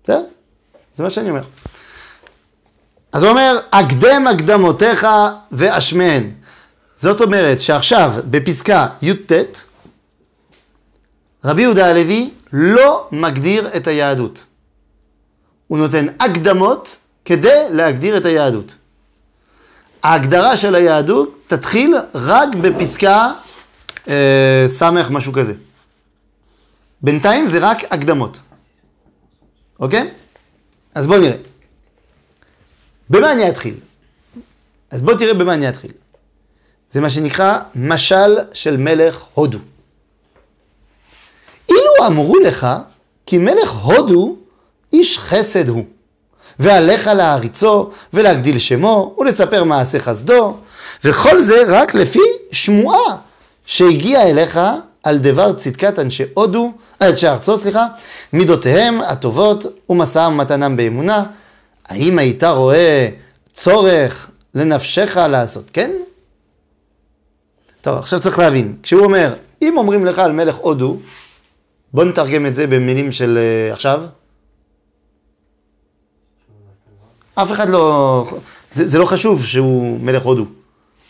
[0.03, 0.23] בסדר?
[0.93, 1.43] זה מה שאני אומר.
[3.13, 5.07] אז הוא אומר, הקדם הקדמותיך
[5.51, 6.31] ואשמיהן.
[6.95, 9.31] זאת אומרת שעכשיו, בפסקה י"ט,
[11.45, 14.45] רבי יהודה הלוי לא מגדיר את היהדות.
[15.67, 18.75] הוא נותן הקדמות כדי להגדיר את היהדות.
[20.03, 23.33] ההגדרה של היהדות תתחיל רק בפסקה
[24.07, 25.53] אה, סמך משהו כזה.
[27.01, 28.39] בינתיים זה רק הקדמות.
[29.79, 30.11] אוקיי?
[30.95, 31.37] אז בואו נראה.
[33.09, 33.75] במה אני אתחיל?
[34.91, 35.91] אז בוא תראה במה אני אתחיל.
[36.91, 39.59] זה מה שנקרא משל של מלך הודו.
[41.71, 42.67] אילו אמרו לך
[43.25, 44.35] כי מלך הודו
[44.93, 45.83] איש חסד הוא,
[46.59, 50.57] ועליך להעריצו ולהגדיל שמו ולספר מעשה חסדו,
[51.03, 52.19] וכל זה רק לפי
[52.51, 53.17] שמועה
[53.65, 54.59] שהגיעה אליך
[55.03, 57.87] על דבר צדקת אנשי הודו, אנשי ארצו, סליחה,
[58.33, 61.23] מידותיהם הטובות ומשאם ומתנם באמונה.
[61.87, 63.09] האם היית רואה
[63.53, 65.91] צורך לנפשך לעשות כן?
[67.81, 70.97] טוב, עכשיו צריך להבין, כשהוא אומר, אם אומרים לך על מלך הודו,
[71.93, 74.03] בוא נתרגם את זה במילים של uh, עכשיו.
[77.35, 78.39] אף אחד לא...
[78.71, 80.45] זה, זה לא חשוב שהוא מלך הודו.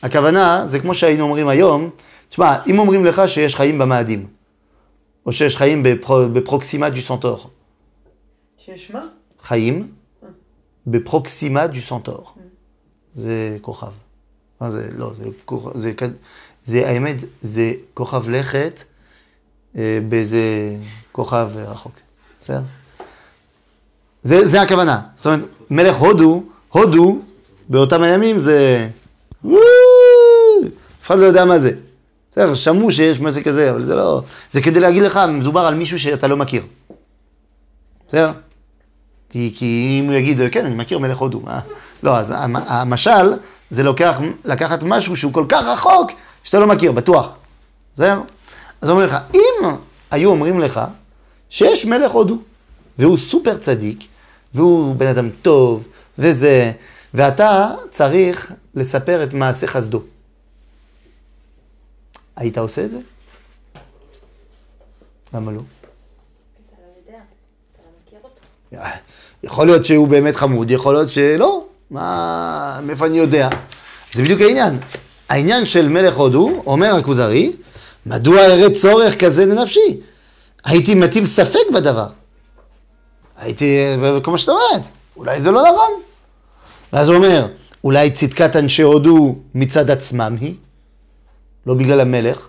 [0.02, 1.90] הכוונה, זה כמו שהיינו אומרים היום,
[2.30, 4.28] תשמע, אם אומרים לך שיש חיים במאדים,
[5.26, 7.50] או שיש חיים בפרו, בפרוקסימה דו סנטור,
[8.58, 9.06] שיש מה?
[9.42, 9.92] חיים
[10.88, 12.32] בפרוקסימה דו סנטור.
[13.16, 13.92] זה כוכב.
[14.62, 14.90] מה זה?
[14.98, 16.04] לא, זה כוכב, זה, כ-
[16.64, 18.91] זה האמת, זה כוכב לכת אה,
[20.10, 20.40] באיזה
[21.12, 21.94] כוכב רחוק.
[22.44, 22.62] בסדר?
[24.24, 25.02] זה, זה הכוונה.
[25.16, 27.20] זאת אומרת, מלך הודו, הודו,
[27.70, 28.88] באותם הימים זה...
[29.46, 29.52] אף
[31.08, 31.72] אחד לא יודע מה זה.
[32.32, 34.22] בסדר, שמעו שיש משהו כזה, אבל זה לא...
[34.52, 36.64] זה כדי להגיד לך, מדובר על מישהו שאתה לא מכיר.
[38.08, 38.32] בסדר?
[39.30, 41.40] כי, כי אם הוא יגיד, כן, אני מכיר מלך הודו.
[41.40, 41.60] מה?
[42.04, 43.34] לא, אז המ- המשל
[43.70, 46.12] זה לוקח, לקחת משהו שהוא כל כך רחוק,
[46.44, 47.30] שאתה לא מכיר, בטוח.
[47.96, 48.22] בסדר?
[48.82, 49.70] אז אומר לך, אם
[50.12, 50.82] היו אומרים לך
[51.50, 52.38] שיש מלך הודו,
[52.98, 54.08] והוא סופר צדיק,
[54.54, 56.72] והוא בן אדם טוב, וזה,
[57.14, 60.02] ואתה צריך לספר את מעשה חסדו.
[62.36, 63.00] היית עושה את זה?
[65.34, 65.62] למה לא?
[69.44, 71.66] יכול להיות שהוא באמת חמוד, יכול להיות שלא.
[71.92, 73.50] מה, מאיפה אני יודע?
[74.14, 74.80] זה בדיוק העניין.
[75.30, 77.52] העניין של מלך הודו, אומר הכוזרי,
[78.06, 80.00] מדוע אראה צורך כזה לנפשי?
[80.66, 82.08] הייתי מטיל ספק בדבר.
[83.38, 83.78] הייתי,
[84.24, 86.02] כמו שאתה אומרת, אולי זה לא נכון.
[86.94, 87.48] ואז הוא אומר,
[87.84, 90.56] אולי צדקת אנשי הודו מצד עצמם היא?
[91.66, 92.48] לא בגלל המלך.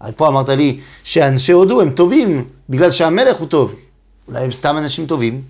[0.00, 3.74] הרי פה אמרת לי שאנשי הודו הם טובים בגלל שהמלך הוא טוב.
[4.28, 5.42] אולי הם סתם אנשים טובים.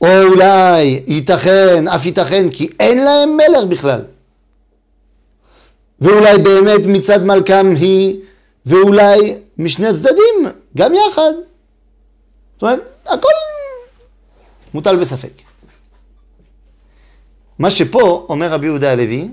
[0.00, 4.04] או אולי ייתכן, אף ייתכן, כי אין להם מלך בכלל.
[6.00, 8.16] ואולי באמת מצד מלכם היא,
[8.66, 11.32] ואולי משני הצדדים, גם יחד.
[12.54, 13.28] זאת אומרת, הכל
[14.74, 15.32] מוטל בספק.
[17.58, 19.28] מה שפה אומר רבי יהודה הלוי,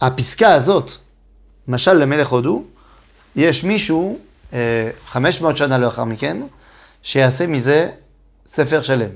[0.00, 0.90] הפסקה הזאת,
[1.68, 2.64] משל למלך הודו,
[3.36, 4.18] יש מישהו,
[4.52, 6.42] אה, 500 שנה לאחר מכן,
[7.02, 7.90] שיעשה מזה
[8.46, 9.10] ספר שלם.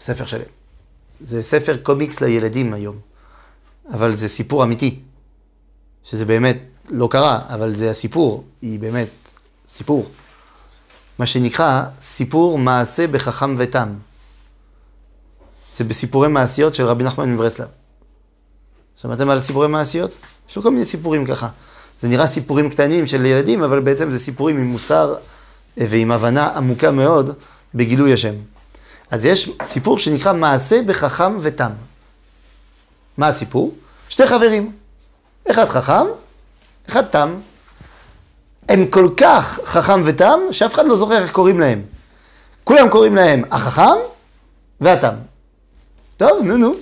[0.00, 0.50] ספר שלם.
[1.20, 2.98] זה ספר קומיקס לילדים היום,
[3.92, 5.00] אבל זה סיפור אמיתי,
[6.04, 6.56] שזה באמת
[6.90, 9.08] לא קרה, אבל זה הסיפור, היא באמת
[9.68, 10.06] סיפור.
[11.18, 13.88] מה שנקרא סיפור מעשה בחכם ותם.
[15.76, 17.68] זה בסיפורי מעשיות של רבי נחמן מברסלב.
[18.96, 20.18] שמעתם על סיפורי מעשיות?
[20.48, 21.48] יש לו כל מיני סיפורים ככה.
[21.98, 25.14] זה נראה סיפורים קטנים של ילדים, אבל בעצם זה סיפורים עם מוסר
[25.80, 27.30] אה, ועם הבנה עמוקה מאוד
[27.74, 28.34] בגילוי השם.
[29.10, 31.70] אז יש סיפור שנקרא מעשה בחכם ותם.
[33.16, 33.74] מה הסיפור?
[34.08, 34.72] שתי חברים.
[35.50, 36.06] אחד חכם,
[36.88, 37.34] אחד תם.
[38.68, 41.82] הם כל כך חכם ותם, שאף אחד לא זוכר איך קוראים להם.
[42.64, 43.96] כולם קוראים להם החכם
[44.80, 45.14] והתם.
[46.16, 46.74] טוב, נו נו.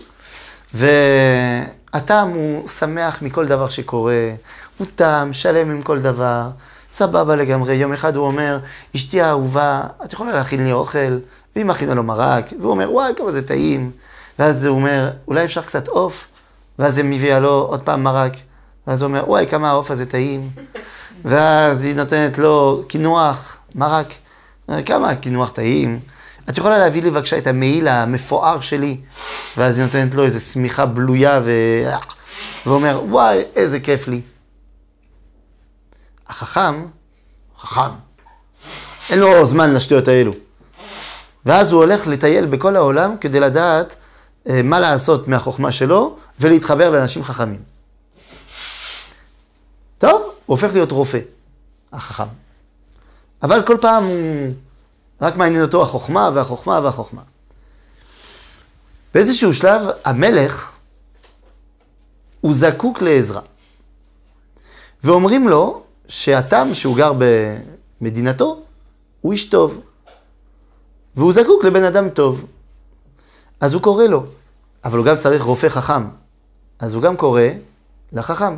[0.75, 4.31] והתם הוא שמח מכל דבר שקורה,
[4.79, 6.51] הוא תם, שלם עם כל דבר,
[6.93, 7.75] סבבה לגמרי.
[7.75, 8.59] יום אחד הוא אומר,
[8.97, 11.19] אשתי האהובה, את יכולה להכין לי אוכל?
[11.57, 13.91] והיא מכינה לו מרק, והוא אומר, וואי, כמה זה טעים.
[14.39, 16.27] ואז הוא אומר, אולי אפשר קצת עוף?
[16.79, 18.33] ואז היא מביאה לו עוד פעם מרק.
[18.87, 20.51] ואז הוא אומר, וואי, כמה העוף הזה טעים.
[21.25, 24.07] ואז היא נותנת לו קינוח, מרק.
[24.87, 26.01] כמה הקינוח טעים.
[26.51, 29.01] את יכולה להביא לי בבקשה את המעיל המפואר שלי?
[29.57, 31.53] ואז היא נותנת לו איזו שמיכה בלויה ו...
[32.67, 34.21] ואומר, וואי, איזה כיף לי.
[36.29, 36.87] החכם,
[37.59, 37.91] חכם,
[39.11, 40.33] אין לו זמן לשטויות האלו.
[41.47, 43.97] ואז הוא הולך לטייל בכל העולם כדי לדעת
[44.49, 47.76] אה, מה לעשות מהחוכמה שלו ולהתחבר לאנשים חכמים.
[49.99, 51.19] טוב, הוא הופך להיות רופא,
[51.93, 52.29] החכם.
[53.43, 54.53] אבל כל פעם הוא...
[55.21, 57.23] רק מעניין אותו החוכמה והחוכמה והחוכמה.
[59.15, 60.71] באיזשהו שלב המלך
[62.41, 63.41] הוא זקוק לעזרה.
[65.05, 67.13] ואומרים לו שהתם שהוא גר
[68.01, 68.63] במדינתו
[69.21, 69.81] הוא איש טוב.
[71.17, 72.47] והוא זקוק לבן אדם טוב.
[73.61, 74.27] אז הוא קורא לו,
[74.85, 76.09] אבל הוא גם צריך רופא חכם.
[76.79, 77.43] אז הוא גם קורא
[78.13, 78.57] לחכם.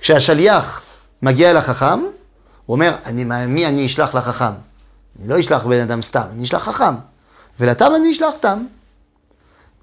[0.00, 0.82] כשהשליח
[1.22, 2.00] מגיע לחכם,
[2.66, 4.52] הוא אומר, אני, מי אני אשלח לחכם?
[5.18, 6.94] אני לא אשלח בן אדם סתם, אני אשלח חכם.
[7.60, 8.64] ולתם אני אשלח תם.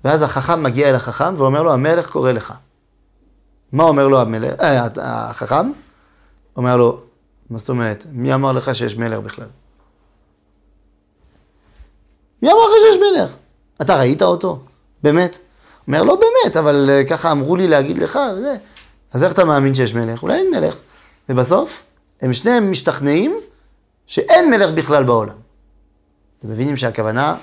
[0.03, 2.53] ואז החכם מגיע אל החכם ואומר לו, המלך קורא לך.
[3.71, 5.71] מה אומר לו המלך, אה, החכם?
[6.57, 7.01] אומר לו,
[7.49, 8.05] מה זאת אומרת?
[8.11, 9.47] מי אמר לך שיש מלך בכלל?
[12.41, 13.35] מי אמר לך שיש מלך?
[13.81, 14.59] אתה ראית אותו?
[15.03, 15.37] באמת?
[15.87, 18.55] אומר, לא באמת, אבל אה, ככה אמרו לי להגיד לך, וזה.
[19.13, 20.23] אז איך אתה מאמין שיש מלך?
[20.23, 20.75] אולי אין מלך.
[21.29, 21.83] ובסוף,
[22.21, 23.37] הם שניהם משתכנעים
[24.07, 25.35] שאין מלך בכלל בעולם.
[26.39, 27.35] אתם מבינים שהכוונה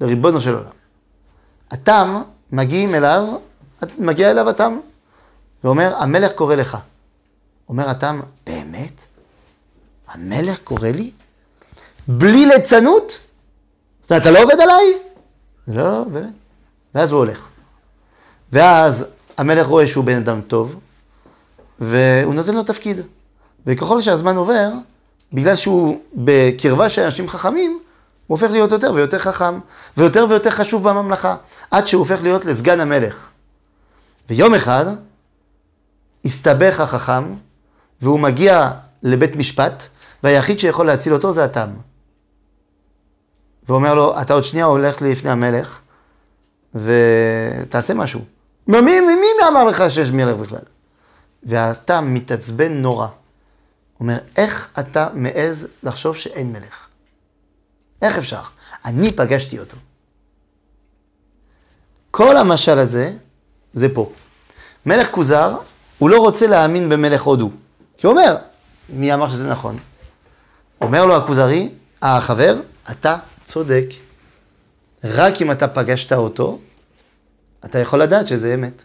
[0.00, 0.70] לריבונו של עולם.
[1.70, 3.24] התם, מגיעים אליו,
[3.98, 4.78] מגיע אליו התם,
[5.64, 6.78] ואומר, המלך קורא לך.
[7.68, 9.04] אומר התם, באמת?
[10.08, 11.10] המלך קורא לי?
[12.08, 13.18] בלי ליצנות?
[14.02, 14.84] זאת אומרת, אתה לא עובד עליי?
[15.68, 16.32] לא, לא, באמת.
[16.94, 17.46] ואז הוא הולך.
[18.52, 19.06] ואז
[19.40, 20.80] המלך רואה שהוא בן אדם טוב,
[21.78, 23.00] והוא נותן לו תפקיד.
[23.66, 24.68] וככל שהזמן עובר,
[25.32, 27.80] בגלל שהוא בקרבה של אנשים חכמים,
[28.26, 29.58] הוא הופך להיות יותר ויותר חכם,
[29.96, 31.36] ויותר ויותר חשוב בממלכה,
[31.70, 33.28] עד שהוא הופך להיות לסגן המלך.
[34.30, 34.84] ויום אחד,
[36.24, 37.24] הסתבך החכם,
[38.00, 38.70] והוא מגיע
[39.02, 39.86] לבית משפט,
[40.22, 41.68] והיחיד שיכול להציל אותו זה התם.
[43.68, 45.80] ואומר לו, אתה עוד שנייה הולך לפני המלך,
[46.74, 48.39] ותעשה משהו.
[48.68, 50.58] מי, מי, מי, אמר לך שיש מלך בכלל?
[51.42, 53.06] והתם מתעצבן נורא.
[54.00, 56.86] אומר, איך אתה מעז לחשוב שאין מלך?
[58.02, 58.42] איך אפשר?
[58.84, 59.76] אני פגשתי אותו.
[62.10, 63.12] כל המשל הזה,
[63.72, 64.12] זה פה.
[64.86, 65.56] מלך כוזר,
[65.98, 67.50] הוא לא רוצה להאמין במלך הודו.
[67.96, 68.36] כי הוא אומר,
[68.88, 69.78] מי אמר שזה נכון?
[70.80, 71.70] אומר לו הכוזרי,
[72.02, 73.84] החבר, אתה צודק.
[75.04, 76.58] רק אם אתה פגשת אותו,
[77.64, 78.84] אתה יכול לדעת שזה אמת.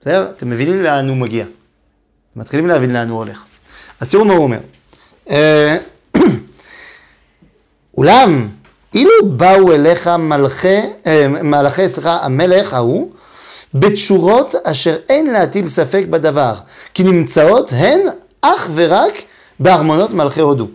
[0.00, 0.30] בסדר?
[0.36, 1.46] אתם מבינים לאן הוא מגיע.
[2.36, 3.44] מתחילים להבין לאן הוא הולך.
[4.00, 4.58] אז תראו מה הוא אומר.
[5.30, 5.76] אה,
[7.98, 8.48] אולם,
[8.94, 13.12] אילו באו אליך מלכי, אה, מלכי, סליחה, המלך ההוא,
[13.74, 16.54] בתשורות אשר אין להטיל ספק בדבר,
[16.94, 18.00] כי נמצאות הן
[18.40, 19.14] אך ורק
[19.60, 20.68] בארמונות מלכי הודו.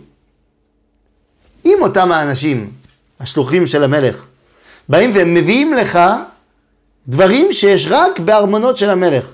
[1.64, 2.70] אם אותם האנשים,
[3.20, 4.24] השלוחים של המלך,
[4.88, 5.98] באים והם מביאים לך
[7.08, 9.26] דברים שיש רק בארמונות של המלך,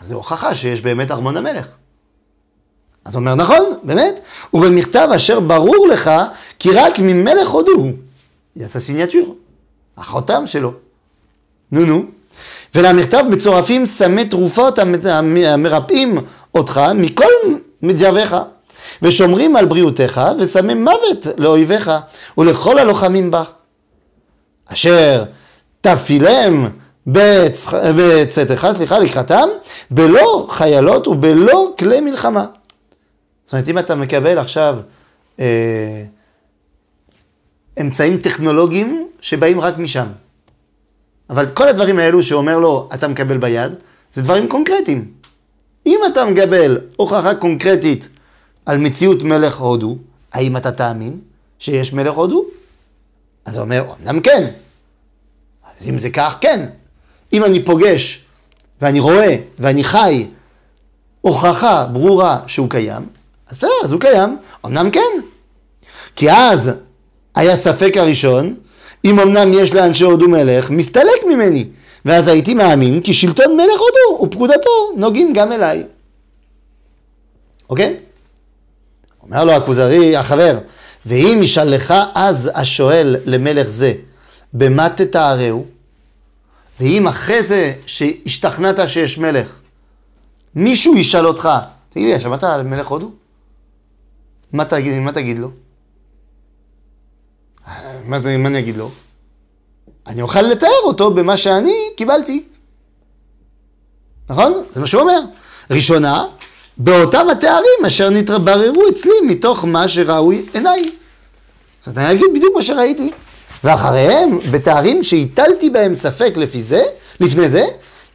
[0.00, 1.66] אז זו הוכחה שיש באמת ארמון המלך.
[3.04, 4.20] אז הוא אומר, נכון, באמת,
[4.54, 6.10] ובמכתב אשר ברור לך
[6.58, 7.92] כי רק ממלך הודו הוא.
[8.56, 9.36] יעשה סיניאטור,
[9.96, 10.72] החותם שלו.
[11.72, 12.04] נו נו.
[12.74, 14.78] ולמכתב מצורפים סמי תרופות
[15.38, 16.18] המרפאים
[16.54, 17.32] אותך מכל
[17.82, 18.36] מדייביך,
[19.02, 21.90] ושומרים על בריאותך וסמי מוות לאויביך
[22.38, 23.50] ולכל הלוחמים בך.
[24.66, 25.24] אשר
[25.82, 26.68] תפילם
[27.06, 29.48] בצאתך, סליחה, לקראתם,
[29.90, 32.46] בלא חיילות ובלא כלי מלחמה.
[33.44, 34.78] זאת אומרת, אם אתה מקבל עכשיו
[35.40, 36.04] אה,
[37.80, 40.06] אמצעים טכנולוגיים שבאים רק משם,
[41.30, 43.72] אבל כל הדברים האלו שאומר לו, אתה מקבל ביד,
[44.12, 45.12] זה דברים קונקרטיים.
[45.86, 48.08] אם אתה מקבל הוכחה קונקרטית
[48.66, 49.96] על מציאות מלך הודו,
[50.32, 51.20] האם אתה תאמין
[51.58, 52.44] שיש מלך הודו?
[53.44, 54.50] אז הוא אומר, אמנם כן.
[55.82, 56.66] אז אם זה כך, כן.
[57.32, 58.24] אם אני פוגש,
[58.80, 60.26] ואני רואה, ואני חי,
[61.20, 63.06] הוכחה ברורה שהוא קיים,
[63.48, 64.36] אז בסדר, אז הוא קיים.
[64.66, 65.00] אמנם כן.
[66.16, 66.70] כי אז
[67.34, 68.54] היה ספק הראשון,
[69.04, 71.66] אם אמנם יש לאנשי הודו מלך, מסתלק ממני.
[72.04, 75.82] ואז הייתי מאמין כי שלטון מלך הודו ופקודתו נוגעים גם אליי.
[77.70, 77.96] אוקיי?
[79.22, 80.58] אומר לו הכוזרי, החבר,
[81.06, 83.92] ואם ישאל לך אז השואל למלך זה,
[84.54, 85.66] במה תתארהו?
[86.80, 89.58] ואם אחרי זה שהשתכנעת שיש מלך,
[90.54, 91.48] מישהו ישאל אותך,
[91.88, 93.10] תגיד לי, שמעת על מלך הודו?
[94.52, 95.50] מה תגיד, מה תגיד לו?
[98.06, 98.90] מה, מה אני אגיד לו?
[100.06, 102.44] אני אוכל לתאר אותו במה שאני קיבלתי.
[104.30, 104.52] נכון?
[104.70, 105.20] זה מה שהוא אומר.
[105.70, 106.24] ראשונה,
[106.76, 110.82] באותם התארים אשר נתבררו אצלי מתוך מה שראוי עיניי.
[111.80, 113.10] זאת אומרת, אני אגיד בדיוק מה שראיתי.
[113.64, 116.82] ואחריהם, בתארים שהטלתי בהם ספק לפי זה,
[117.20, 117.62] לפני זה,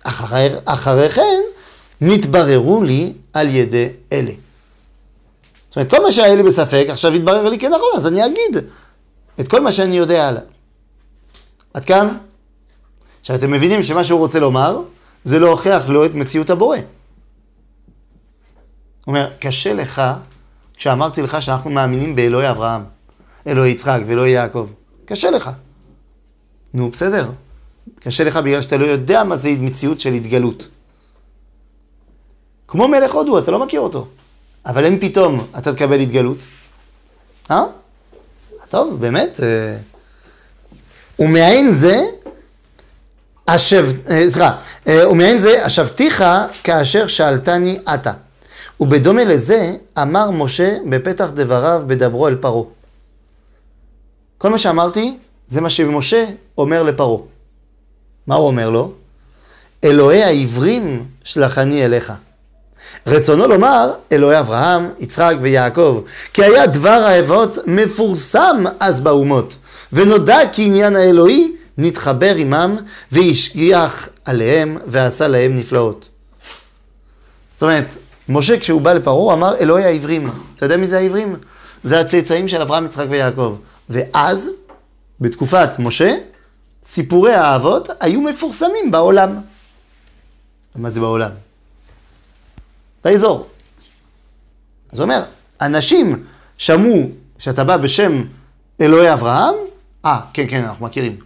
[0.03, 1.41] אחרי, אחרי כן,
[2.01, 4.31] נתבררו לי על ידי אלה.
[5.69, 8.57] זאת אומרת, כל מה שהיה לי בספק, עכשיו יתברר לי כנכון, אז אני אגיד
[9.39, 10.41] את כל מה שאני יודע עליו.
[11.73, 12.17] עד כאן?
[13.19, 14.81] עכשיו, אתם מבינים שמה שהוא רוצה לומר,
[15.23, 16.77] זה להוכיח לו את מציאות הבורא.
[16.77, 16.83] הוא
[19.07, 20.01] אומר, קשה לך,
[20.73, 22.83] כשאמרתי לך שאנחנו מאמינים באלוהי אברהם,
[23.47, 24.67] אלוהי יצחק ואלוהי יעקב.
[25.07, 25.49] קשה לך.
[26.73, 27.31] נו, בסדר.
[27.99, 30.67] קשה לך בגלל שאתה לא יודע מה זה מציאות של התגלות.
[32.67, 34.07] כמו מלך הודו, אתה לא מכיר אותו.
[34.65, 36.37] אבל אם פתאום אתה תקבל התגלות,
[37.51, 37.63] אה?
[38.69, 39.39] טוב, באמת.
[39.43, 39.77] אה,
[41.19, 41.95] ומעין זה,
[43.47, 43.87] השב...
[44.09, 46.23] אה, סליחה, אה, ומעין זה, השבתיך
[46.63, 48.13] כאשר שאלתני עתה.
[48.79, 52.76] ובדומה לזה, אמר משה בפתח דבריו בדברו אל פרעה.
[54.37, 56.25] כל מה שאמרתי, זה מה שמשה
[56.57, 57.21] אומר לפרעה.
[58.27, 58.91] מה הוא אומר לו?
[59.83, 62.13] אלוהי העברים שלחני אליך.
[63.07, 66.01] רצונו לומר אלוהי אברהם, יצחק ויעקב,
[66.33, 69.57] כי היה דבר האבות מפורסם אז באומות,
[69.93, 72.77] ונודע כי עניין האלוהי נתחבר עמם
[73.11, 76.09] והשגיח עליהם ועשה להם נפלאות.
[77.53, 77.97] זאת אומרת,
[78.29, 80.29] משה כשהוא בא לפרעה אמר אלוהי העברים.
[80.55, 81.35] אתה יודע מי זה העברים?
[81.83, 83.57] זה הצאצאים של אברהם, יצחק ויעקב.
[83.89, 84.49] ואז,
[85.21, 86.17] בתקופת משה,
[86.83, 89.41] סיפורי האבות היו מפורסמים בעולם.
[90.75, 91.31] מה זה בעולם?
[93.03, 93.47] באזור.
[94.91, 95.23] אז הוא אומר,
[95.61, 96.23] אנשים
[96.57, 98.23] שמעו שאתה בא בשם
[98.81, 99.55] אלוהי אברהם,
[100.05, 101.19] אה, כן, כן, אנחנו מכירים.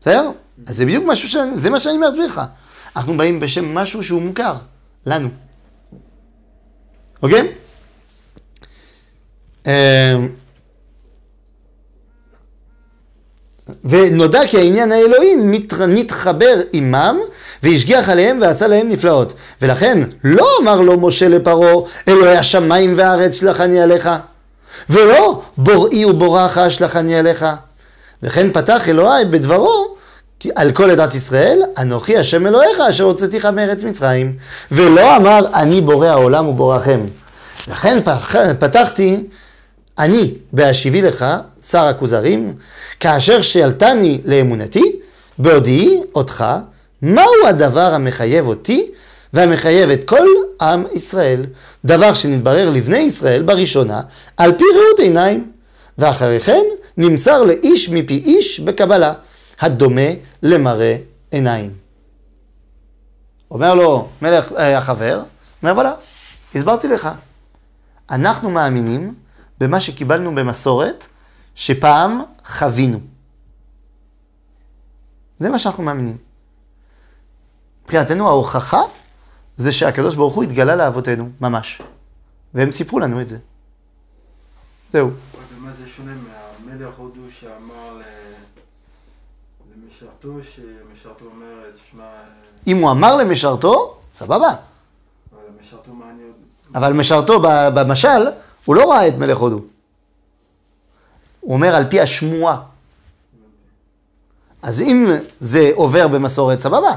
[0.00, 0.30] בסדר?
[0.66, 1.36] אז זה בדיוק משהו ש...
[1.54, 2.40] זה מה שאני מסביר לך.
[2.96, 4.56] אנחנו באים בשם משהו שהוא מוכר
[5.06, 5.28] לנו.
[7.22, 7.52] אוקיי?
[9.66, 10.16] אה,
[13.84, 17.16] ונודע כי העניין האלוהי מת- נתחבר עמם
[17.62, 19.32] והשגיח עליהם ועשה להם נפלאות.
[19.62, 21.74] ולכן לא אמר לו משה לפרעה,
[22.08, 24.08] אלוהי השמיים והארץ שלחני עליך.
[24.90, 27.46] ולא בוראי ובורך שלחני עליך.
[28.22, 29.94] וכן פתח אלוהי בדברו
[30.54, 34.36] על כל עדת ישראל, אנוכי השם אלוהיך אשר הוצאתיך מארץ מצרים.
[34.72, 37.00] ולא אמר אני בורא העולם ובוראכם.
[37.68, 39.24] לכן פח- פתחתי
[39.98, 41.24] אני בהשיבי לך,
[41.62, 42.54] שר הכוזרים,
[43.00, 45.00] כאשר שאלתני לאמונתי,
[45.38, 46.44] בהודיעי אותך,
[47.02, 48.90] מהו הדבר המחייב אותי
[49.32, 50.26] והמחייב את כל
[50.60, 51.46] עם ישראל,
[51.84, 54.00] דבר שנתברר לבני ישראל בראשונה,
[54.36, 55.52] על פי ראות עיניים,
[55.98, 56.62] ואחרי כן
[56.96, 59.12] נמסר לאיש מפי איש בקבלה,
[59.60, 60.10] הדומה
[60.42, 60.96] למראה
[61.30, 61.70] עיניים.
[63.50, 65.22] אומר לו מלך אה, החבר,
[65.62, 65.92] אומר וואלה,
[66.54, 67.08] הסברתי לך,
[68.10, 69.14] אנחנו מאמינים
[69.64, 71.06] במה שקיבלנו במסורת
[71.54, 73.00] שפעם חווינו.
[75.38, 76.16] זה מה שאנחנו מאמינים.
[77.84, 78.80] מבחינתנו ההוכחה
[79.56, 81.82] זה שהקדוש ברוך הוא התגלה לאבותינו, ממש.
[82.54, 83.38] והם סיפרו לנו את זה.
[84.92, 85.10] זהו.
[85.58, 88.02] ומה זה שונה מהמלך הודו שאמר ל-
[89.74, 92.04] למשרתו, שמשרתו אומר, תשמע,
[92.66, 94.48] אם הוא אמר למשרתו, סבבה.
[95.32, 96.32] אבל משרתו מעניין,
[96.74, 98.26] אבל משרתו ב- במשל,
[98.64, 99.60] הוא לא ראה את מלך הודו.
[101.40, 102.62] הוא אומר על פי השמועה.
[104.62, 105.06] אז אם
[105.38, 106.94] זה עובר במסורת, סבבה.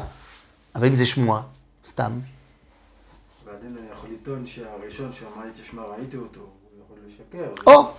[0.75, 1.41] אבל אם זה שמועה,
[1.85, 2.11] סתם.
[3.45, 7.71] ועדיין אני יכול לטעון שהראשון שאמר לי, תשמע, ראיתי אותו, הוא יכול לשקר.
[7.71, 7.91] או,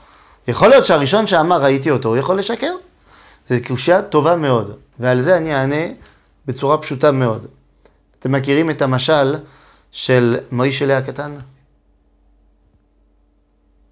[0.49, 2.75] יכול להיות שהראשון שאמר ראיתי אותו, הוא יכול לשקר.
[3.49, 5.93] זו קושייה טובה מאוד, ועל זה אני אענה
[6.47, 7.47] בצורה פשוטה מאוד.
[8.19, 9.35] אתם מכירים את המשל
[9.91, 11.35] של מוישלה הקטן?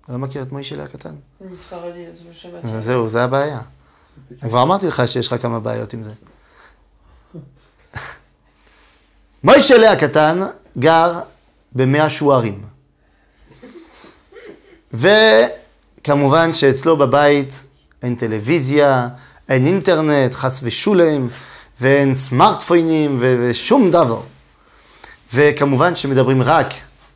[0.06, 1.14] אתה לא מכיר את מוישלה הקטן?
[1.40, 2.80] אני ספרדי, אז לא שמעתי.
[2.80, 3.60] זהו, זה הבעיה.
[4.40, 6.12] כבר אמרתי לך שיש לך כמה בעיות עם זה.
[9.44, 10.38] מוישלה הקטן
[10.78, 11.20] גר
[11.72, 12.62] במאה שוערים.
[14.92, 17.62] וכמובן שאצלו בבית
[18.02, 19.08] אין טלוויזיה,
[19.48, 21.28] אין אינטרנט, חס ושולם,
[21.80, 24.20] ואין סמארטפונים ו- ושום דבר.
[25.34, 26.66] וכמובן שמדברים רק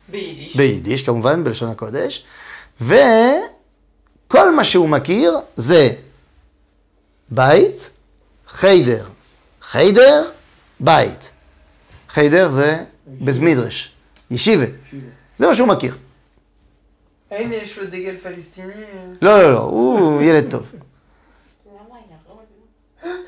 [0.09, 0.55] ביידיש.
[0.55, 2.25] ביידיש, כמובן, בלשון הקודש,
[2.81, 5.89] וכל מה שהוא מכיר זה
[7.29, 7.89] בית,
[8.47, 9.07] חיידר.
[9.61, 10.29] חיידר,
[10.79, 11.31] בית.
[12.09, 13.91] חיידר זה בזמידרש,
[14.31, 14.65] ישיבה.
[15.37, 15.97] זה מה שהוא מכיר.
[17.31, 18.73] האם יש לו דגל פלסטיני?
[19.21, 20.71] לא, לא, לא, הוא ילד טוב.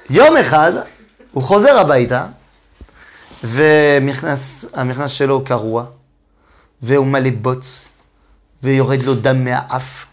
[0.10, 0.72] יום אחד
[1.32, 2.28] הוא חוזר הביתה,
[3.44, 4.66] והמכנס
[5.08, 5.86] שלו קרוע,
[6.82, 7.88] והוא מלא בוץ,
[8.64, 10.06] ויורד לו דם מהאף,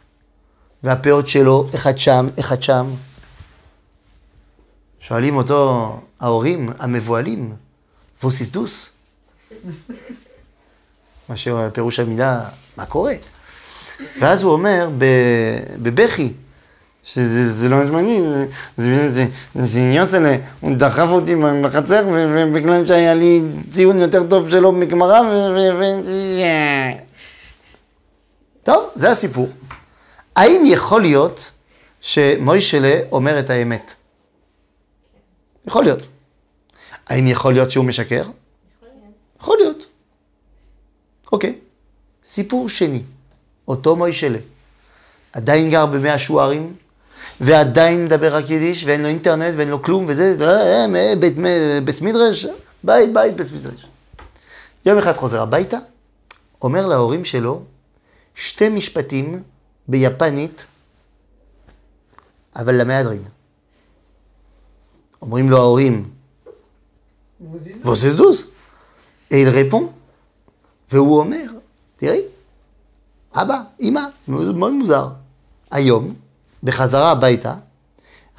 [0.82, 2.86] והפאות שלו, אחד שם, אחד שם.
[5.00, 7.52] שואלים אותו ההורים המבוהלים,
[8.22, 8.88] ווסיס דוס?
[11.28, 12.40] מה שפירוש המילה,
[12.76, 13.14] מה קורה?
[14.20, 14.90] ואז הוא אומר
[15.82, 16.32] בבכי,
[17.04, 18.22] שזה זה לא זמני,
[18.76, 19.26] זה-
[19.80, 21.34] עניין שלה, הוא דחף אותי
[21.64, 25.58] בחצר, ובגלל שהיה לי ציון יותר טוב שלו בגמרא, ו...
[28.70, 29.48] ו- ו- טוב, זה הסיפור.
[30.36, 31.50] האם יכול להיות
[32.00, 33.94] שמוישלה אומר את האמת?
[35.66, 36.02] יכול להיות.
[37.06, 38.24] האם יכול להיות שהוא משקר?
[39.40, 39.86] יכול להיות.
[41.32, 41.58] אוקיי.
[42.26, 43.02] סיפור שני,
[43.68, 44.38] אותו מוישלה,
[45.32, 46.74] עדיין גר במאה שוערים,
[47.40, 51.34] ועדיין מדבר רק יידיש, ואין לו אינטרנט, ואין לו כלום, וזה, אה, אה, בית
[51.84, 52.46] בית מדרש,
[52.84, 53.86] בית, בית, בית מדרש.
[54.86, 55.78] יום אחד חוזר הביתה,
[56.62, 57.62] אומר להורים שלו
[58.40, 59.42] שתי משפטים
[59.88, 60.66] ביפנית,
[62.56, 63.22] אבל למהדרין.
[65.22, 66.10] אומרים לו ההורים,
[67.40, 68.12] בוזיז?
[68.12, 68.46] Vos דוס.
[69.30, 69.84] Et il répond,
[70.90, 71.44] והוא אומר,
[71.96, 72.20] תראי,
[73.34, 75.08] אבא, אמא, מאוד מאוד מוזר.
[75.70, 76.14] היום,
[76.62, 77.54] בחזרה הביתה,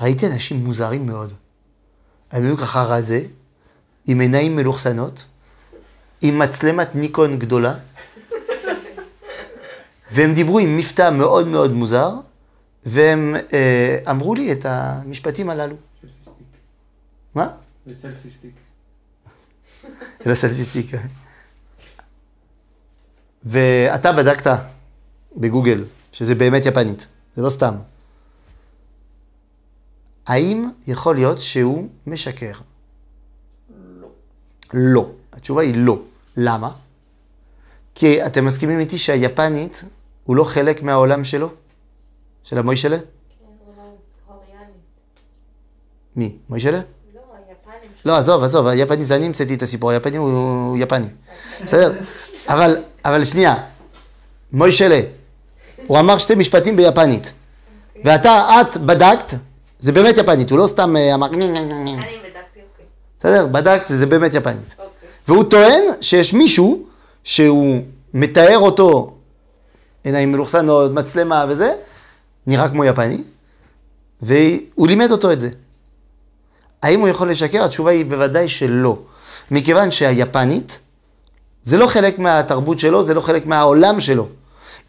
[0.01, 1.33] ראיתי אנשים מוזרים מאוד.
[2.31, 3.21] הם היו ככה רזה,
[4.05, 5.25] עם עיניים מלוכסנות,
[6.21, 7.75] עם מצלמת ניקון גדולה,
[10.11, 12.13] והם דיברו עם מבטא מאוד מאוד מוזר,
[12.85, 15.75] והם אה, אמרו לי את המשפטים הללו.
[16.01, 16.45] סלפיסטיק.
[17.35, 17.47] מה?
[17.85, 18.55] זה סלפיסטיק.
[20.23, 20.97] זה לא סטטיסטיקה.
[23.43, 24.51] ואתה בדקת
[25.37, 27.75] בגוגל שזה באמת יפנית, זה לא סתם.
[30.27, 32.53] האם יכול להיות שהוא משקר?
[33.99, 34.07] לא.
[34.73, 35.11] לא.
[35.33, 36.01] התשובה היא לא.
[36.37, 36.71] למה?
[37.95, 39.83] כי אתם מסכימים איתי שהיפנית
[40.23, 41.49] הוא לא חלק מהעולם שלו?
[42.43, 42.97] של המוישלה?
[42.97, 43.03] כן,
[43.39, 43.89] הוא אמר
[44.27, 44.71] קוריאני.
[46.15, 46.35] מי?
[46.49, 46.81] מוישלה?
[47.15, 47.89] לא, היפנים.
[48.05, 50.31] לא, עזוב, עזוב, היפני זה אני המצאתי את הסיפור, היפני הוא,
[50.67, 51.07] הוא יפני.
[51.63, 51.93] בסדר?
[52.47, 53.55] אבל, אבל שנייה,
[54.51, 54.99] מוישלה,
[55.87, 57.31] הוא אמר שתי משפטים ביפנית.
[58.03, 59.33] ואתה, את בדקת,
[59.79, 61.27] זה באמת יפנית, הוא לא סתם אה, אמר...
[61.27, 62.85] אני בדקתי, אוקיי.
[63.19, 63.47] בסדר?
[63.47, 64.75] בדקת, זה באמת יפנית.
[64.79, 64.85] אוקיי.
[65.27, 66.83] והוא טוען שיש מישהו
[67.23, 67.81] שהוא
[68.13, 69.15] מתאר אותו,
[70.03, 71.73] עיניים מלוכסנות, מצלמה וזה,
[72.47, 73.23] נראה כמו יפני,
[74.21, 75.49] והוא לימד אותו את זה.
[76.83, 77.63] האם הוא יכול לשקר?
[77.63, 78.99] התשובה היא בוודאי שלא.
[79.51, 80.79] מכיוון שהיפנית,
[81.63, 84.27] זה לא חלק מהתרבות שלו, זה לא חלק מהעולם שלו.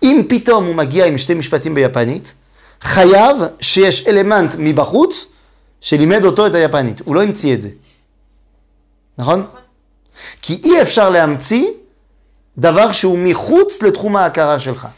[0.03, 2.35] אם פתאום הוא מגיע עם שתי משפטים ביפנית,
[2.81, 5.27] חייב שיש אלמנט מבחוץ
[5.81, 7.01] שלימד אותו את היפנית.
[7.05, 7.69] הוא לא המציא את זה.
[9.19, 9.47] נכון?
[10.43, 11.67] כי אי אפשר להמציא
[12.59, 14.89] דבר שהוא מחוץ לתחום ההכרה שלך.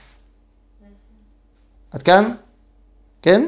[1.95, 2.35] עד כאן?
[3.23, 3.47] כן?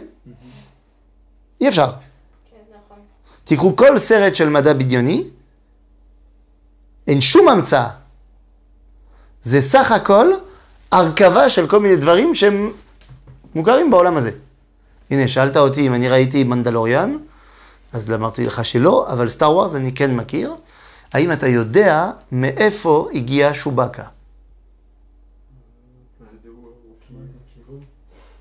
[1.60, 1.90] אי אפשר.
[1.90, 2.98] כן, נכון.
[3.44, 5.24] תיקחו כל סרט של מדע בדיוני,
[7.06, 7.88] אין שום המצאה.
[9.42, 10.26] זה סך הכל
[10.92, 12.72] הרכבה של כל מיני דברים שהם
[13.54, 14.30] מוכרים בעולם הזה.
[15.10, 17.16] הנה, שאלת אותי אם אני ראיתי מנדלוריאן,
[17.92, 20.54] אז אמרתי לך שלא, אבל סטאר וורס אני כן מכיר.
[21.12, 24.04] האם אתה יודע מאיפה הגיע שובקה?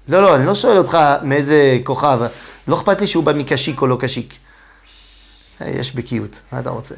[0.07, 2.19] לא, לא, אני לא שואל אותך מאיזה כוכב,
[2.67, 4.33] לא אכפת לי שהוא בא מקשיק או לא קשיק.
[5.61, 6.95] יש בקיאות, מה אתה רוצה?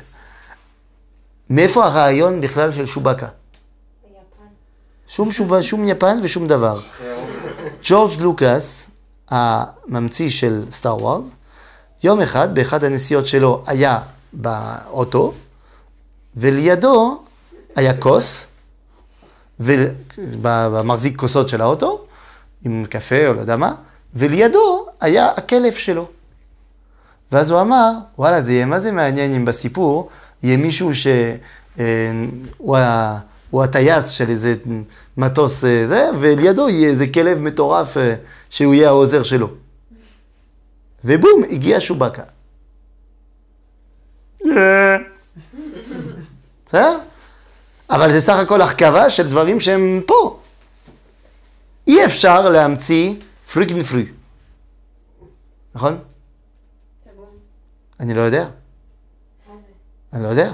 [1.50, 3.28] מאיפה הרעיון בכלל של שובקה?
[5.08, 6.80] שום, שוב, שום יפן ושום דבר.
[7.84, 8.90] ג'ורג' לוקאס,
[9.30, 11.26] הממציא של סטאר וורס,
[12.04, 14.00] יום אחד, באחד הנסיעות שלו, היה
[14.34, 15.34] באוטו,
[16.36, 17.24] ולידו
[17.76, 18.46] היה כוס,
[20.42, 22.07] במחזיק כוסות של האוטו,
[22.66, 23.76] עם קפה או לא יודע מה,
[24.14, 26.08] ולידו היה הכלב שלו.
[27.32, 30.10] ואז הוא אמר, וואלה, זה יהיה מה זה מעניין אם בסיפור
[30.44, 34.56] יהיה מישהו שהוא ה- הוא הטייס של איזה
[35.18, 38.16] מטוס אה, זה, ולידו יהיה איזה כלב מטורף אה,
[38.50, 39.50] שהוא יהיה העוזר שלו.
[41.06, 42.24] ובום, הגיע שובקה.
[46.66, 46.98] בסדר?
[47.90, 50.40] אבל זה סך הכל הרכבה של דברים שהם פה.
[51.88, 53.16] אי אפשר להמציא
[53.54, 54.06] פריקן פרי.
[55.76, 55.98] נכון?
[58.00, 58.50] אני לא יודע.
[60.14, 60.54] אני לא יודע.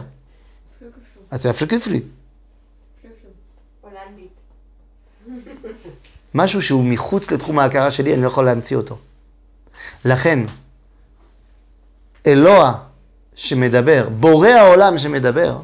[1.32, 2.02] אז זה הפריקן פרי.
[6.36, 8.98] משהו שהוא מחוץ לתחום ההכרה שלי, אני לא יכול להמציא אותו.
[10.06, 10.40] לכן,
[12.28, 12.84] אלוה
[13.36, 15.62] שמדבר, בורא העולם שמדבר,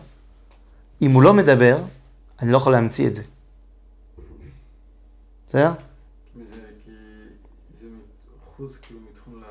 [1.01, 1.78] אם הוא לא מדבר,
[2.41, 3.24] אני לא יכול להמציא את זה.
[5.50, 5.72] בסדר?
[6.36, 6.91] וזה כי
[7.82, 7.88] זה
[8.47, 9.45] מחוץ כאילו מתחום ל...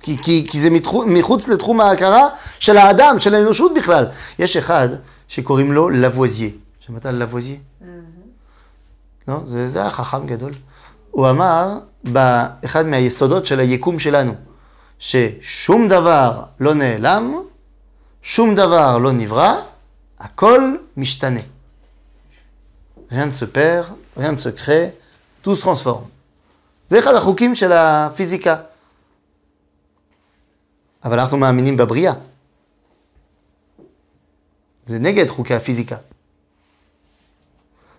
[0.00, 2.28] כי, כי, כי זה מתחו, מחוץ לתחום ההכרה
[2.58, 4.06] של האדם, של האנושות בכלל.
[4.38, 4.88] יש אחד
[5.28, 6.50] שקוראים לו לבואזיה.
[6.80, 7.56] שמעת על לבואזיה?
[9.28, 9.40] לא?
[9.44, 10.52] זה, זה היה חכם גדול.
[11.10, 14.34] הוא אמר באחד מהיסודות של היקום שלנו,
[14.98, 17.34] ששום דבר לא נעלם,
[18.22, 19.54] שום דבר לא נברא,
[20.18, 21.40] הכל משתנה.
[23.10, 23.86] rien ne se perd,
[24.16, 24.92] rien ne se crée,
[25.44, 26.08] tout se transforme.
[26.86, 28.56] זה אחד החוקים של הפיזיקה.
[31.04, 32.12] אבל אנחנו מאמינים בבריאה.
[34.86, 35.96] זה נגד חוקי הפיזיקה.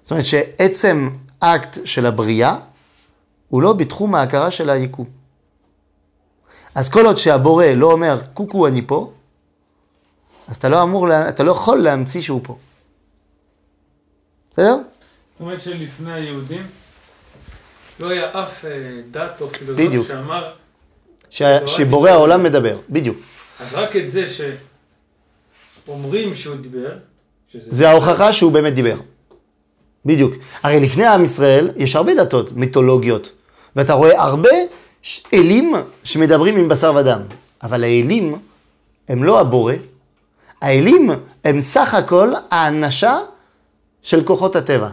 [0.01, 2.59] זאת אומרת שעצם אקט של הבריאה
[3.49, 5.05] הוא לא בתחום ההכרה של היקום.
[6.75, 9.13] אז כל עוד שהבורא לא אומר, קוקו אני פה,
[10.47, 12.57] אז אתה לא אמור, אתה לא יכול להמציא שהוא פה.
[14.51, 14.75] בסדר?
[14.75, 16.67] זאת אומרת שלפני היהודים
[17.99, 18.71] לא היה אף אה,
[19.11, 20.07] דת או פילוסוף.
[20.07, 20.51] שאמר,
[21.29, 21.41] ש...
[21.67, 23.17] שבורא העולם מדבר, בדיוק.
[23.59, 24.25] אז רק את זה
[25.85, 26.97] שאומרים שהוא דיבר,
[27.47, 27.71] שזה...
[27.71, 28.95] זה ההוכחה שהוא באמת דיבר.
[30.05, 30.33] בדיוק.
[30.63, 33.31] הרי לפני עם ישראל יש הרבה דתות מיתולוגיות,
[33.75, 34.49] ואתה רואה הרבה
[35.33, 35.73] אלים
[36.03, 37.21] שמדברים עם בשר ודם,
[37.63, 38.35] אבל האלים
[39.07, 39.73] הם לא הבורא,
[40.61, 41.09] האלים
[41.43, 43.17] הם סך הכל האנשה
[44.01, 44.89] של כוחות הטבע.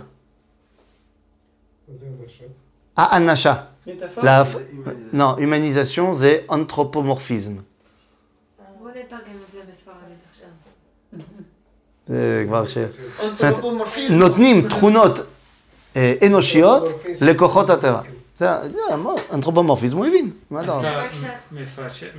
[2.97, 3.55] האנשה.
[4.17, 4.57] להפ...
[5.13, 7.53] לא, הומניזציון זה אנתרופומורפיזם.
[12.07, 12.79] זה כבר ש...
[14.11, 15.19] נותנים תכונות
[16.27, 16.89] אנושיות
[17.21, 18.01] לכוחות הטבע.
[18.37, 18.49] זה
[19.33, 21.07] אנתרופומורפיזם הוא הבין, מה אתה אומר?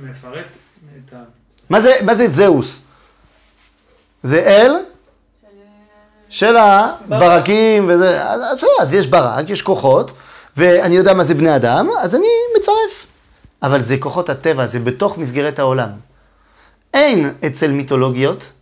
[0.02, 0.44] מפרט
[1.08, 1.16] את ה...
[1.70, 2.80] מה זה, מה זה זהוס?
[4.22, 4.72] זה אל
[6.28, 8.24] של הברקים וזה,
[8.80, 10.12] אז יש ברק, יש כוחות,
[10.56, 12.26] ואני יודע מה זה בני אדם, אז אני
[12.58, 13.06] מצרף.
[13.62, 15.90] אבל זה כוחות הטבע, זה בתוך מסגרת העולם.
[16.94, 18.52] אין אצל מיתולוגיות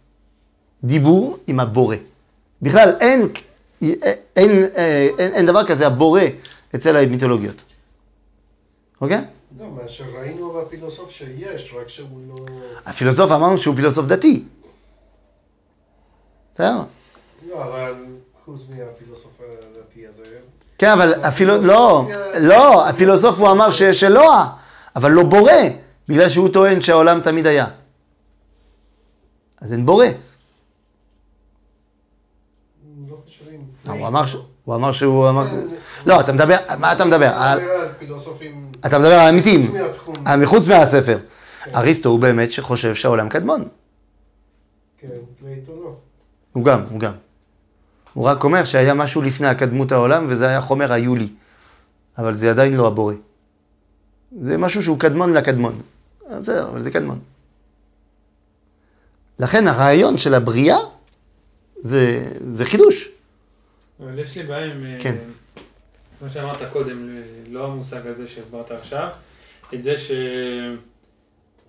[0.84, 1.96] דיבור עם הבורא.
[2.62, 3.22] בכלל, אין,
[3.82, 3.98] אין,
[4.36, 4.64] אין,
[5.18, 6.20] אין, אין דבר כזה הבורא
[6.74, 7.62] אצל המיתולוגיות.
[9.00, 9.24] אוקיי?
[9.58, 12.46] לא, מה שראינו בפילוסוף שיש, רק שהוא לא...
[12.86, 14.44] הפילוסוף אמרנו שהוא פילוסוף דתי.
[16.52, 16.80] בסדר?
[17.48, 18.06] לא, אבל
[18.44, 20.40] חוץ מהפילוסוף הדתי הזה...
[20.82, 22.08] כן, אבל אפילו, לא,
[22.40, 24.48] לא, הפילוסוף הוא אמר שיש אלוה,
[24.96, 25.52] אבל לא בורא,
[26.08, 27.66] בגלל שהוא טוען שהעולם תמיד היה.
[29.60, 30.06] אז אין בורא.
[33.86, 35.44] לא הוא אמר, ש- הוא אמר שהוא אמר...
[36.06, 37.30] לא, אתה מדבר, מה אתה מדבר?
[38.86, 39.34] אתה מדבר על
[39.72, 40.14] מהתחום.
[40.26, 41.18] אה, מחוץ מהספר.
[41.74, 43.68] אריסטו הוא באמת שחושב שהעולם קדמון.
[44.98, 45.08] כן,
[45.68, 45.92] לא.
[46.52, 47.12] הוא גם, הוא גם.
[48.12, 51.28] הוא רק אומר שהיה משהו לפני הקדמות העולם, וזה היה חומר היולי.
[52.18, 53.14] אבל זה עדיין לא הבורא.
[54.40, 55.80] זה משהו שהוא קדמון לקדמון.
[56.30, 57.18] אה, בסדר, אבל זה קדמון.
[59.38, 60.78] לכן הרעיון של הבריאה
[61.80, 63.08] זה, זה חידוש.
[64.00, 64.86] אבל יש לי בעיה עם...
[64.86, 65.16] אה, כן.
[66.18, 67.08] כמו שאמרת קודם,
[67.48, 69.08] לא המושג הזה שהסברת עכשיו,
[69.74, 69.94] את זה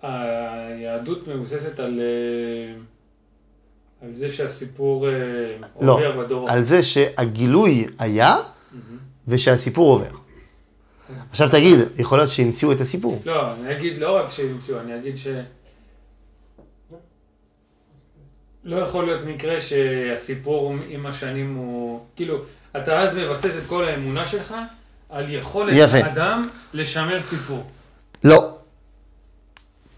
[0.01, 2.73] שהיהדות מבוססת על, אה,
[4.03, 5.13] על זה שהסיפור אה,
[5.81, 6.49] לא, עובר בדור.
[6.49, 8.97] על זה שהגילוי היה מהמם.
[9.27, 10.17] ושהסיפור עובר.
[11.29, 13.21] עכשיו תגיד, יכול להיות שהמציאו את הסיפור.
[13.25, 15.27] לא, אני אגיד לא רק שהמציאו, אני אגיד ש...
[18.63, 22.05] לא יכול להיות מקרה שהסיפור עם השנים הוא...
[22.15, 22.37] כאילו,
[22.77, 24.55] אתה אז מבסס את כל האמונה שלך
[25.09, 25.97] על יכולת יפה.
[25.97, 27.63] האדם לשמר סיפור.
[28.23, 28.57] לא.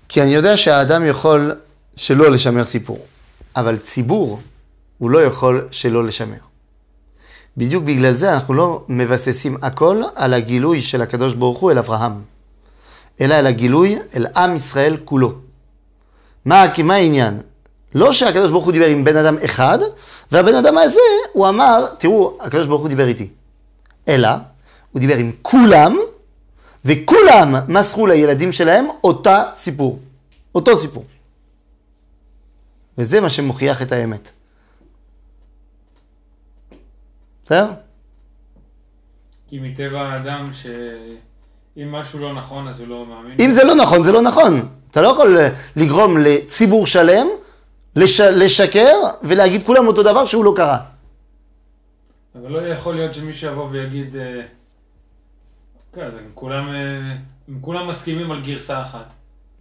[0.10, 1.56] כי אני יודע שהאדם יכול
[1.96, 3.04] שלא לשמר סיפור,
[3.56, 4.40] אבל ציבור
[4.98, 6.38] הוא לא יכול שלא לשמר.
[7.58, 12.22] בדיוק בגלל זה אנחנו לא מבססים הכל על הגילוי של הקדוש ברוך הוא אל אברהם,
[13.22, 15.34] אלא על הגילוי אל עם ישראל כולו.
[16.46, 17.42] מה, כי מה העניין?
[17.96, 19.80] לא שהקדוש ברוך הוא דיבר עם בן אדם אחד,
[20.32, 21.00] והבן אדם הזה,
[21.34, 23.30] הוא אמר, תראו, הקדוש ברוך הוא דיבר איתי.
[24.08, 24.30] אלא,
[24.92, 25.98] הוא דיבר עם כולם,
[26.86, 30.00] וכולם מסרו לילדים שלהם אותה סיפור.
[30.56, 31.04] אותו סיפור.
[32.98, 34.32] וזה מה שמוכיח את האמת.
[37.46, 37.72] בסדר?
[39.50, 43.38] כי מטבע האדם שאם משהו לא נכון אז הוא לא מאמין.
[43.40, 44.70] אם זה לא נכון, זה לא נכון.
[44.92, 47.28] אתה לא יכול אה, לגרום לציבור שלם
[47.96, 48.20] לש...
[48.22, 48.94] לשקר
[49.24, 50.80] ולהגיד כולם אותו דבר שהוא לא קרה.
[52.36, 54.16] אבל לא יכול להיות שמישהו יבוא ויגיד...
[54.16, 54.42] אה,
[55.94, 57.16] כן, אז הם כולם, אה,
[57.48, 59.14] הם כולם מסכימים על גרסה אחת.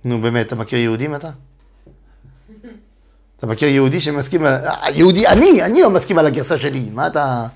[0.05, 1.31] נו באמת, אתה מכיר יהודים אתה?
[3.37, 4.53] אתה מכיר יהודי שמסכים על...
[4.53, 7.47] אה, יהודי, אני, אני לא מסכים על הגרסה שלי, מה אתה...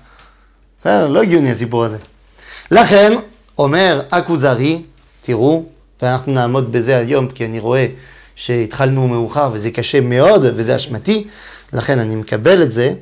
[0.79, 1.97] בסדר, לא הגיוני הסיפור הזה.
[2.71, 3.13] לכן,
[3.57, 4.81] אומר הכוזרי,
[5.21, 5.65] תראו,
[6.01, 7.87] ואנחנו נעמוד בזה היום, כי אני רואה
[8.35, 11.27] שהתחלנו מאוחר וזה קשה מאוד וזה אשמתי,
[11.73, 12.93] לכן אני מקבל את זה.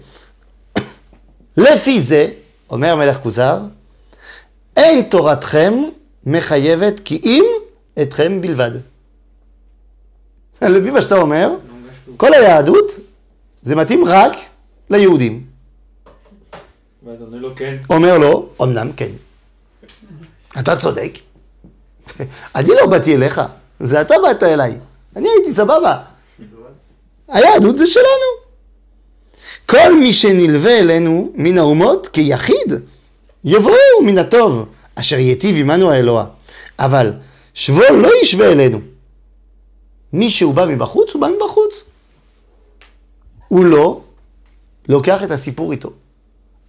[1.58, 2.30] לפי זה,
[2.70, 3.60] אומר המלך כוזר,
[4.78, 5.74] אין תורתכם
[6.26, 7.46] מחייבת כי אם
[8.02, 8.72] אתכם בלבד.
[10.62, 11.50] לפי מה שאתה אומר,
[12.18, 12.92] כל היהדות
[13.62, 14.34] זה מתאים רק
[14.90, 15.44] ליהודים.
[17.04, 17.78] ואז עונה לו כן.
[17.90, 19.12] אומר לו, אמנם כן.
[20.60, 21.12] אתה צודק.
[22.56, 23.42] אני לא באתי אליך,
[23.80, 24.78] זה אתה באת אליי.
[25.16, 25.98] אני הייתי סבבה.
[27.28, 28.48] היהדות זה שלנו.
[29.66, 32.74] כל מי שנלווה אלינו מן האומות כיחיד,
[33.44, 36.26] יבואו מן הטוב, אשר ייטיב עמנו האלוה.
[36.80, 37.14] אבל
[37.54, 38.80] שבו לא ישווה אלינו.
[40.14, 41.57] מי שהוא בא מבחוץ, הוא בא מבחוץ.
[43.48, 44.02] הוא לא
[44.88, 45.92] לוקח את הסיפור איתו.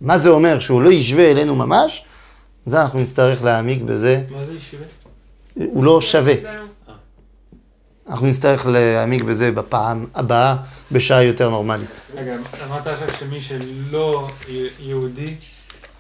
[0.01, 0.59] מה זה אומר?
[0.59, 2.05] שהוא לא ישווה אלינו ממש?
[2.65, 4.23] זה אנחנו נצטרך להעמיק בזה.
[4.31, 4.85] מה זה ישיבה?
[5.55, 6.35] הוא לא שווה.
[8.09, 10.57] אנחנו נצטרך להעמיק בזה בפעם הבאה,
[10.93, 12.01] בשעה יותר נורמלית.
[12.15, 14.29] רגע, אמרת עכשיו שמי שלא
[14.81, 15.35] יהודי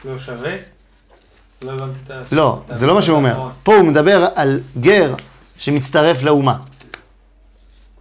[0.05, 0.57] לא שווה?
[1.63, 2.23] לא הבנתי את ה...
[2.33, 3.49] לא, זה לא מה שהוא אומר.
[3.63, 5.15] פה הוא מדבר על גר
[5.57, 6.57] שמצטרף לאומה.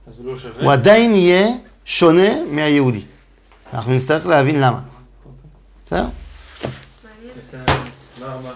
[0.08, 0.64] אז הוא לא שווה?
[0.64, 1.48] הוא עדיין יהיה
[1.88, 3.02] שונה מהיהודי.
[3.74, 4.80] אנחנו נצטרך להבין למה.
[5.86, 6.06] בסדר?
[7.04, 7.38] מעניין.
[7.48, 7.74] בסדר,
[8.16, 8.52] תודה רבה.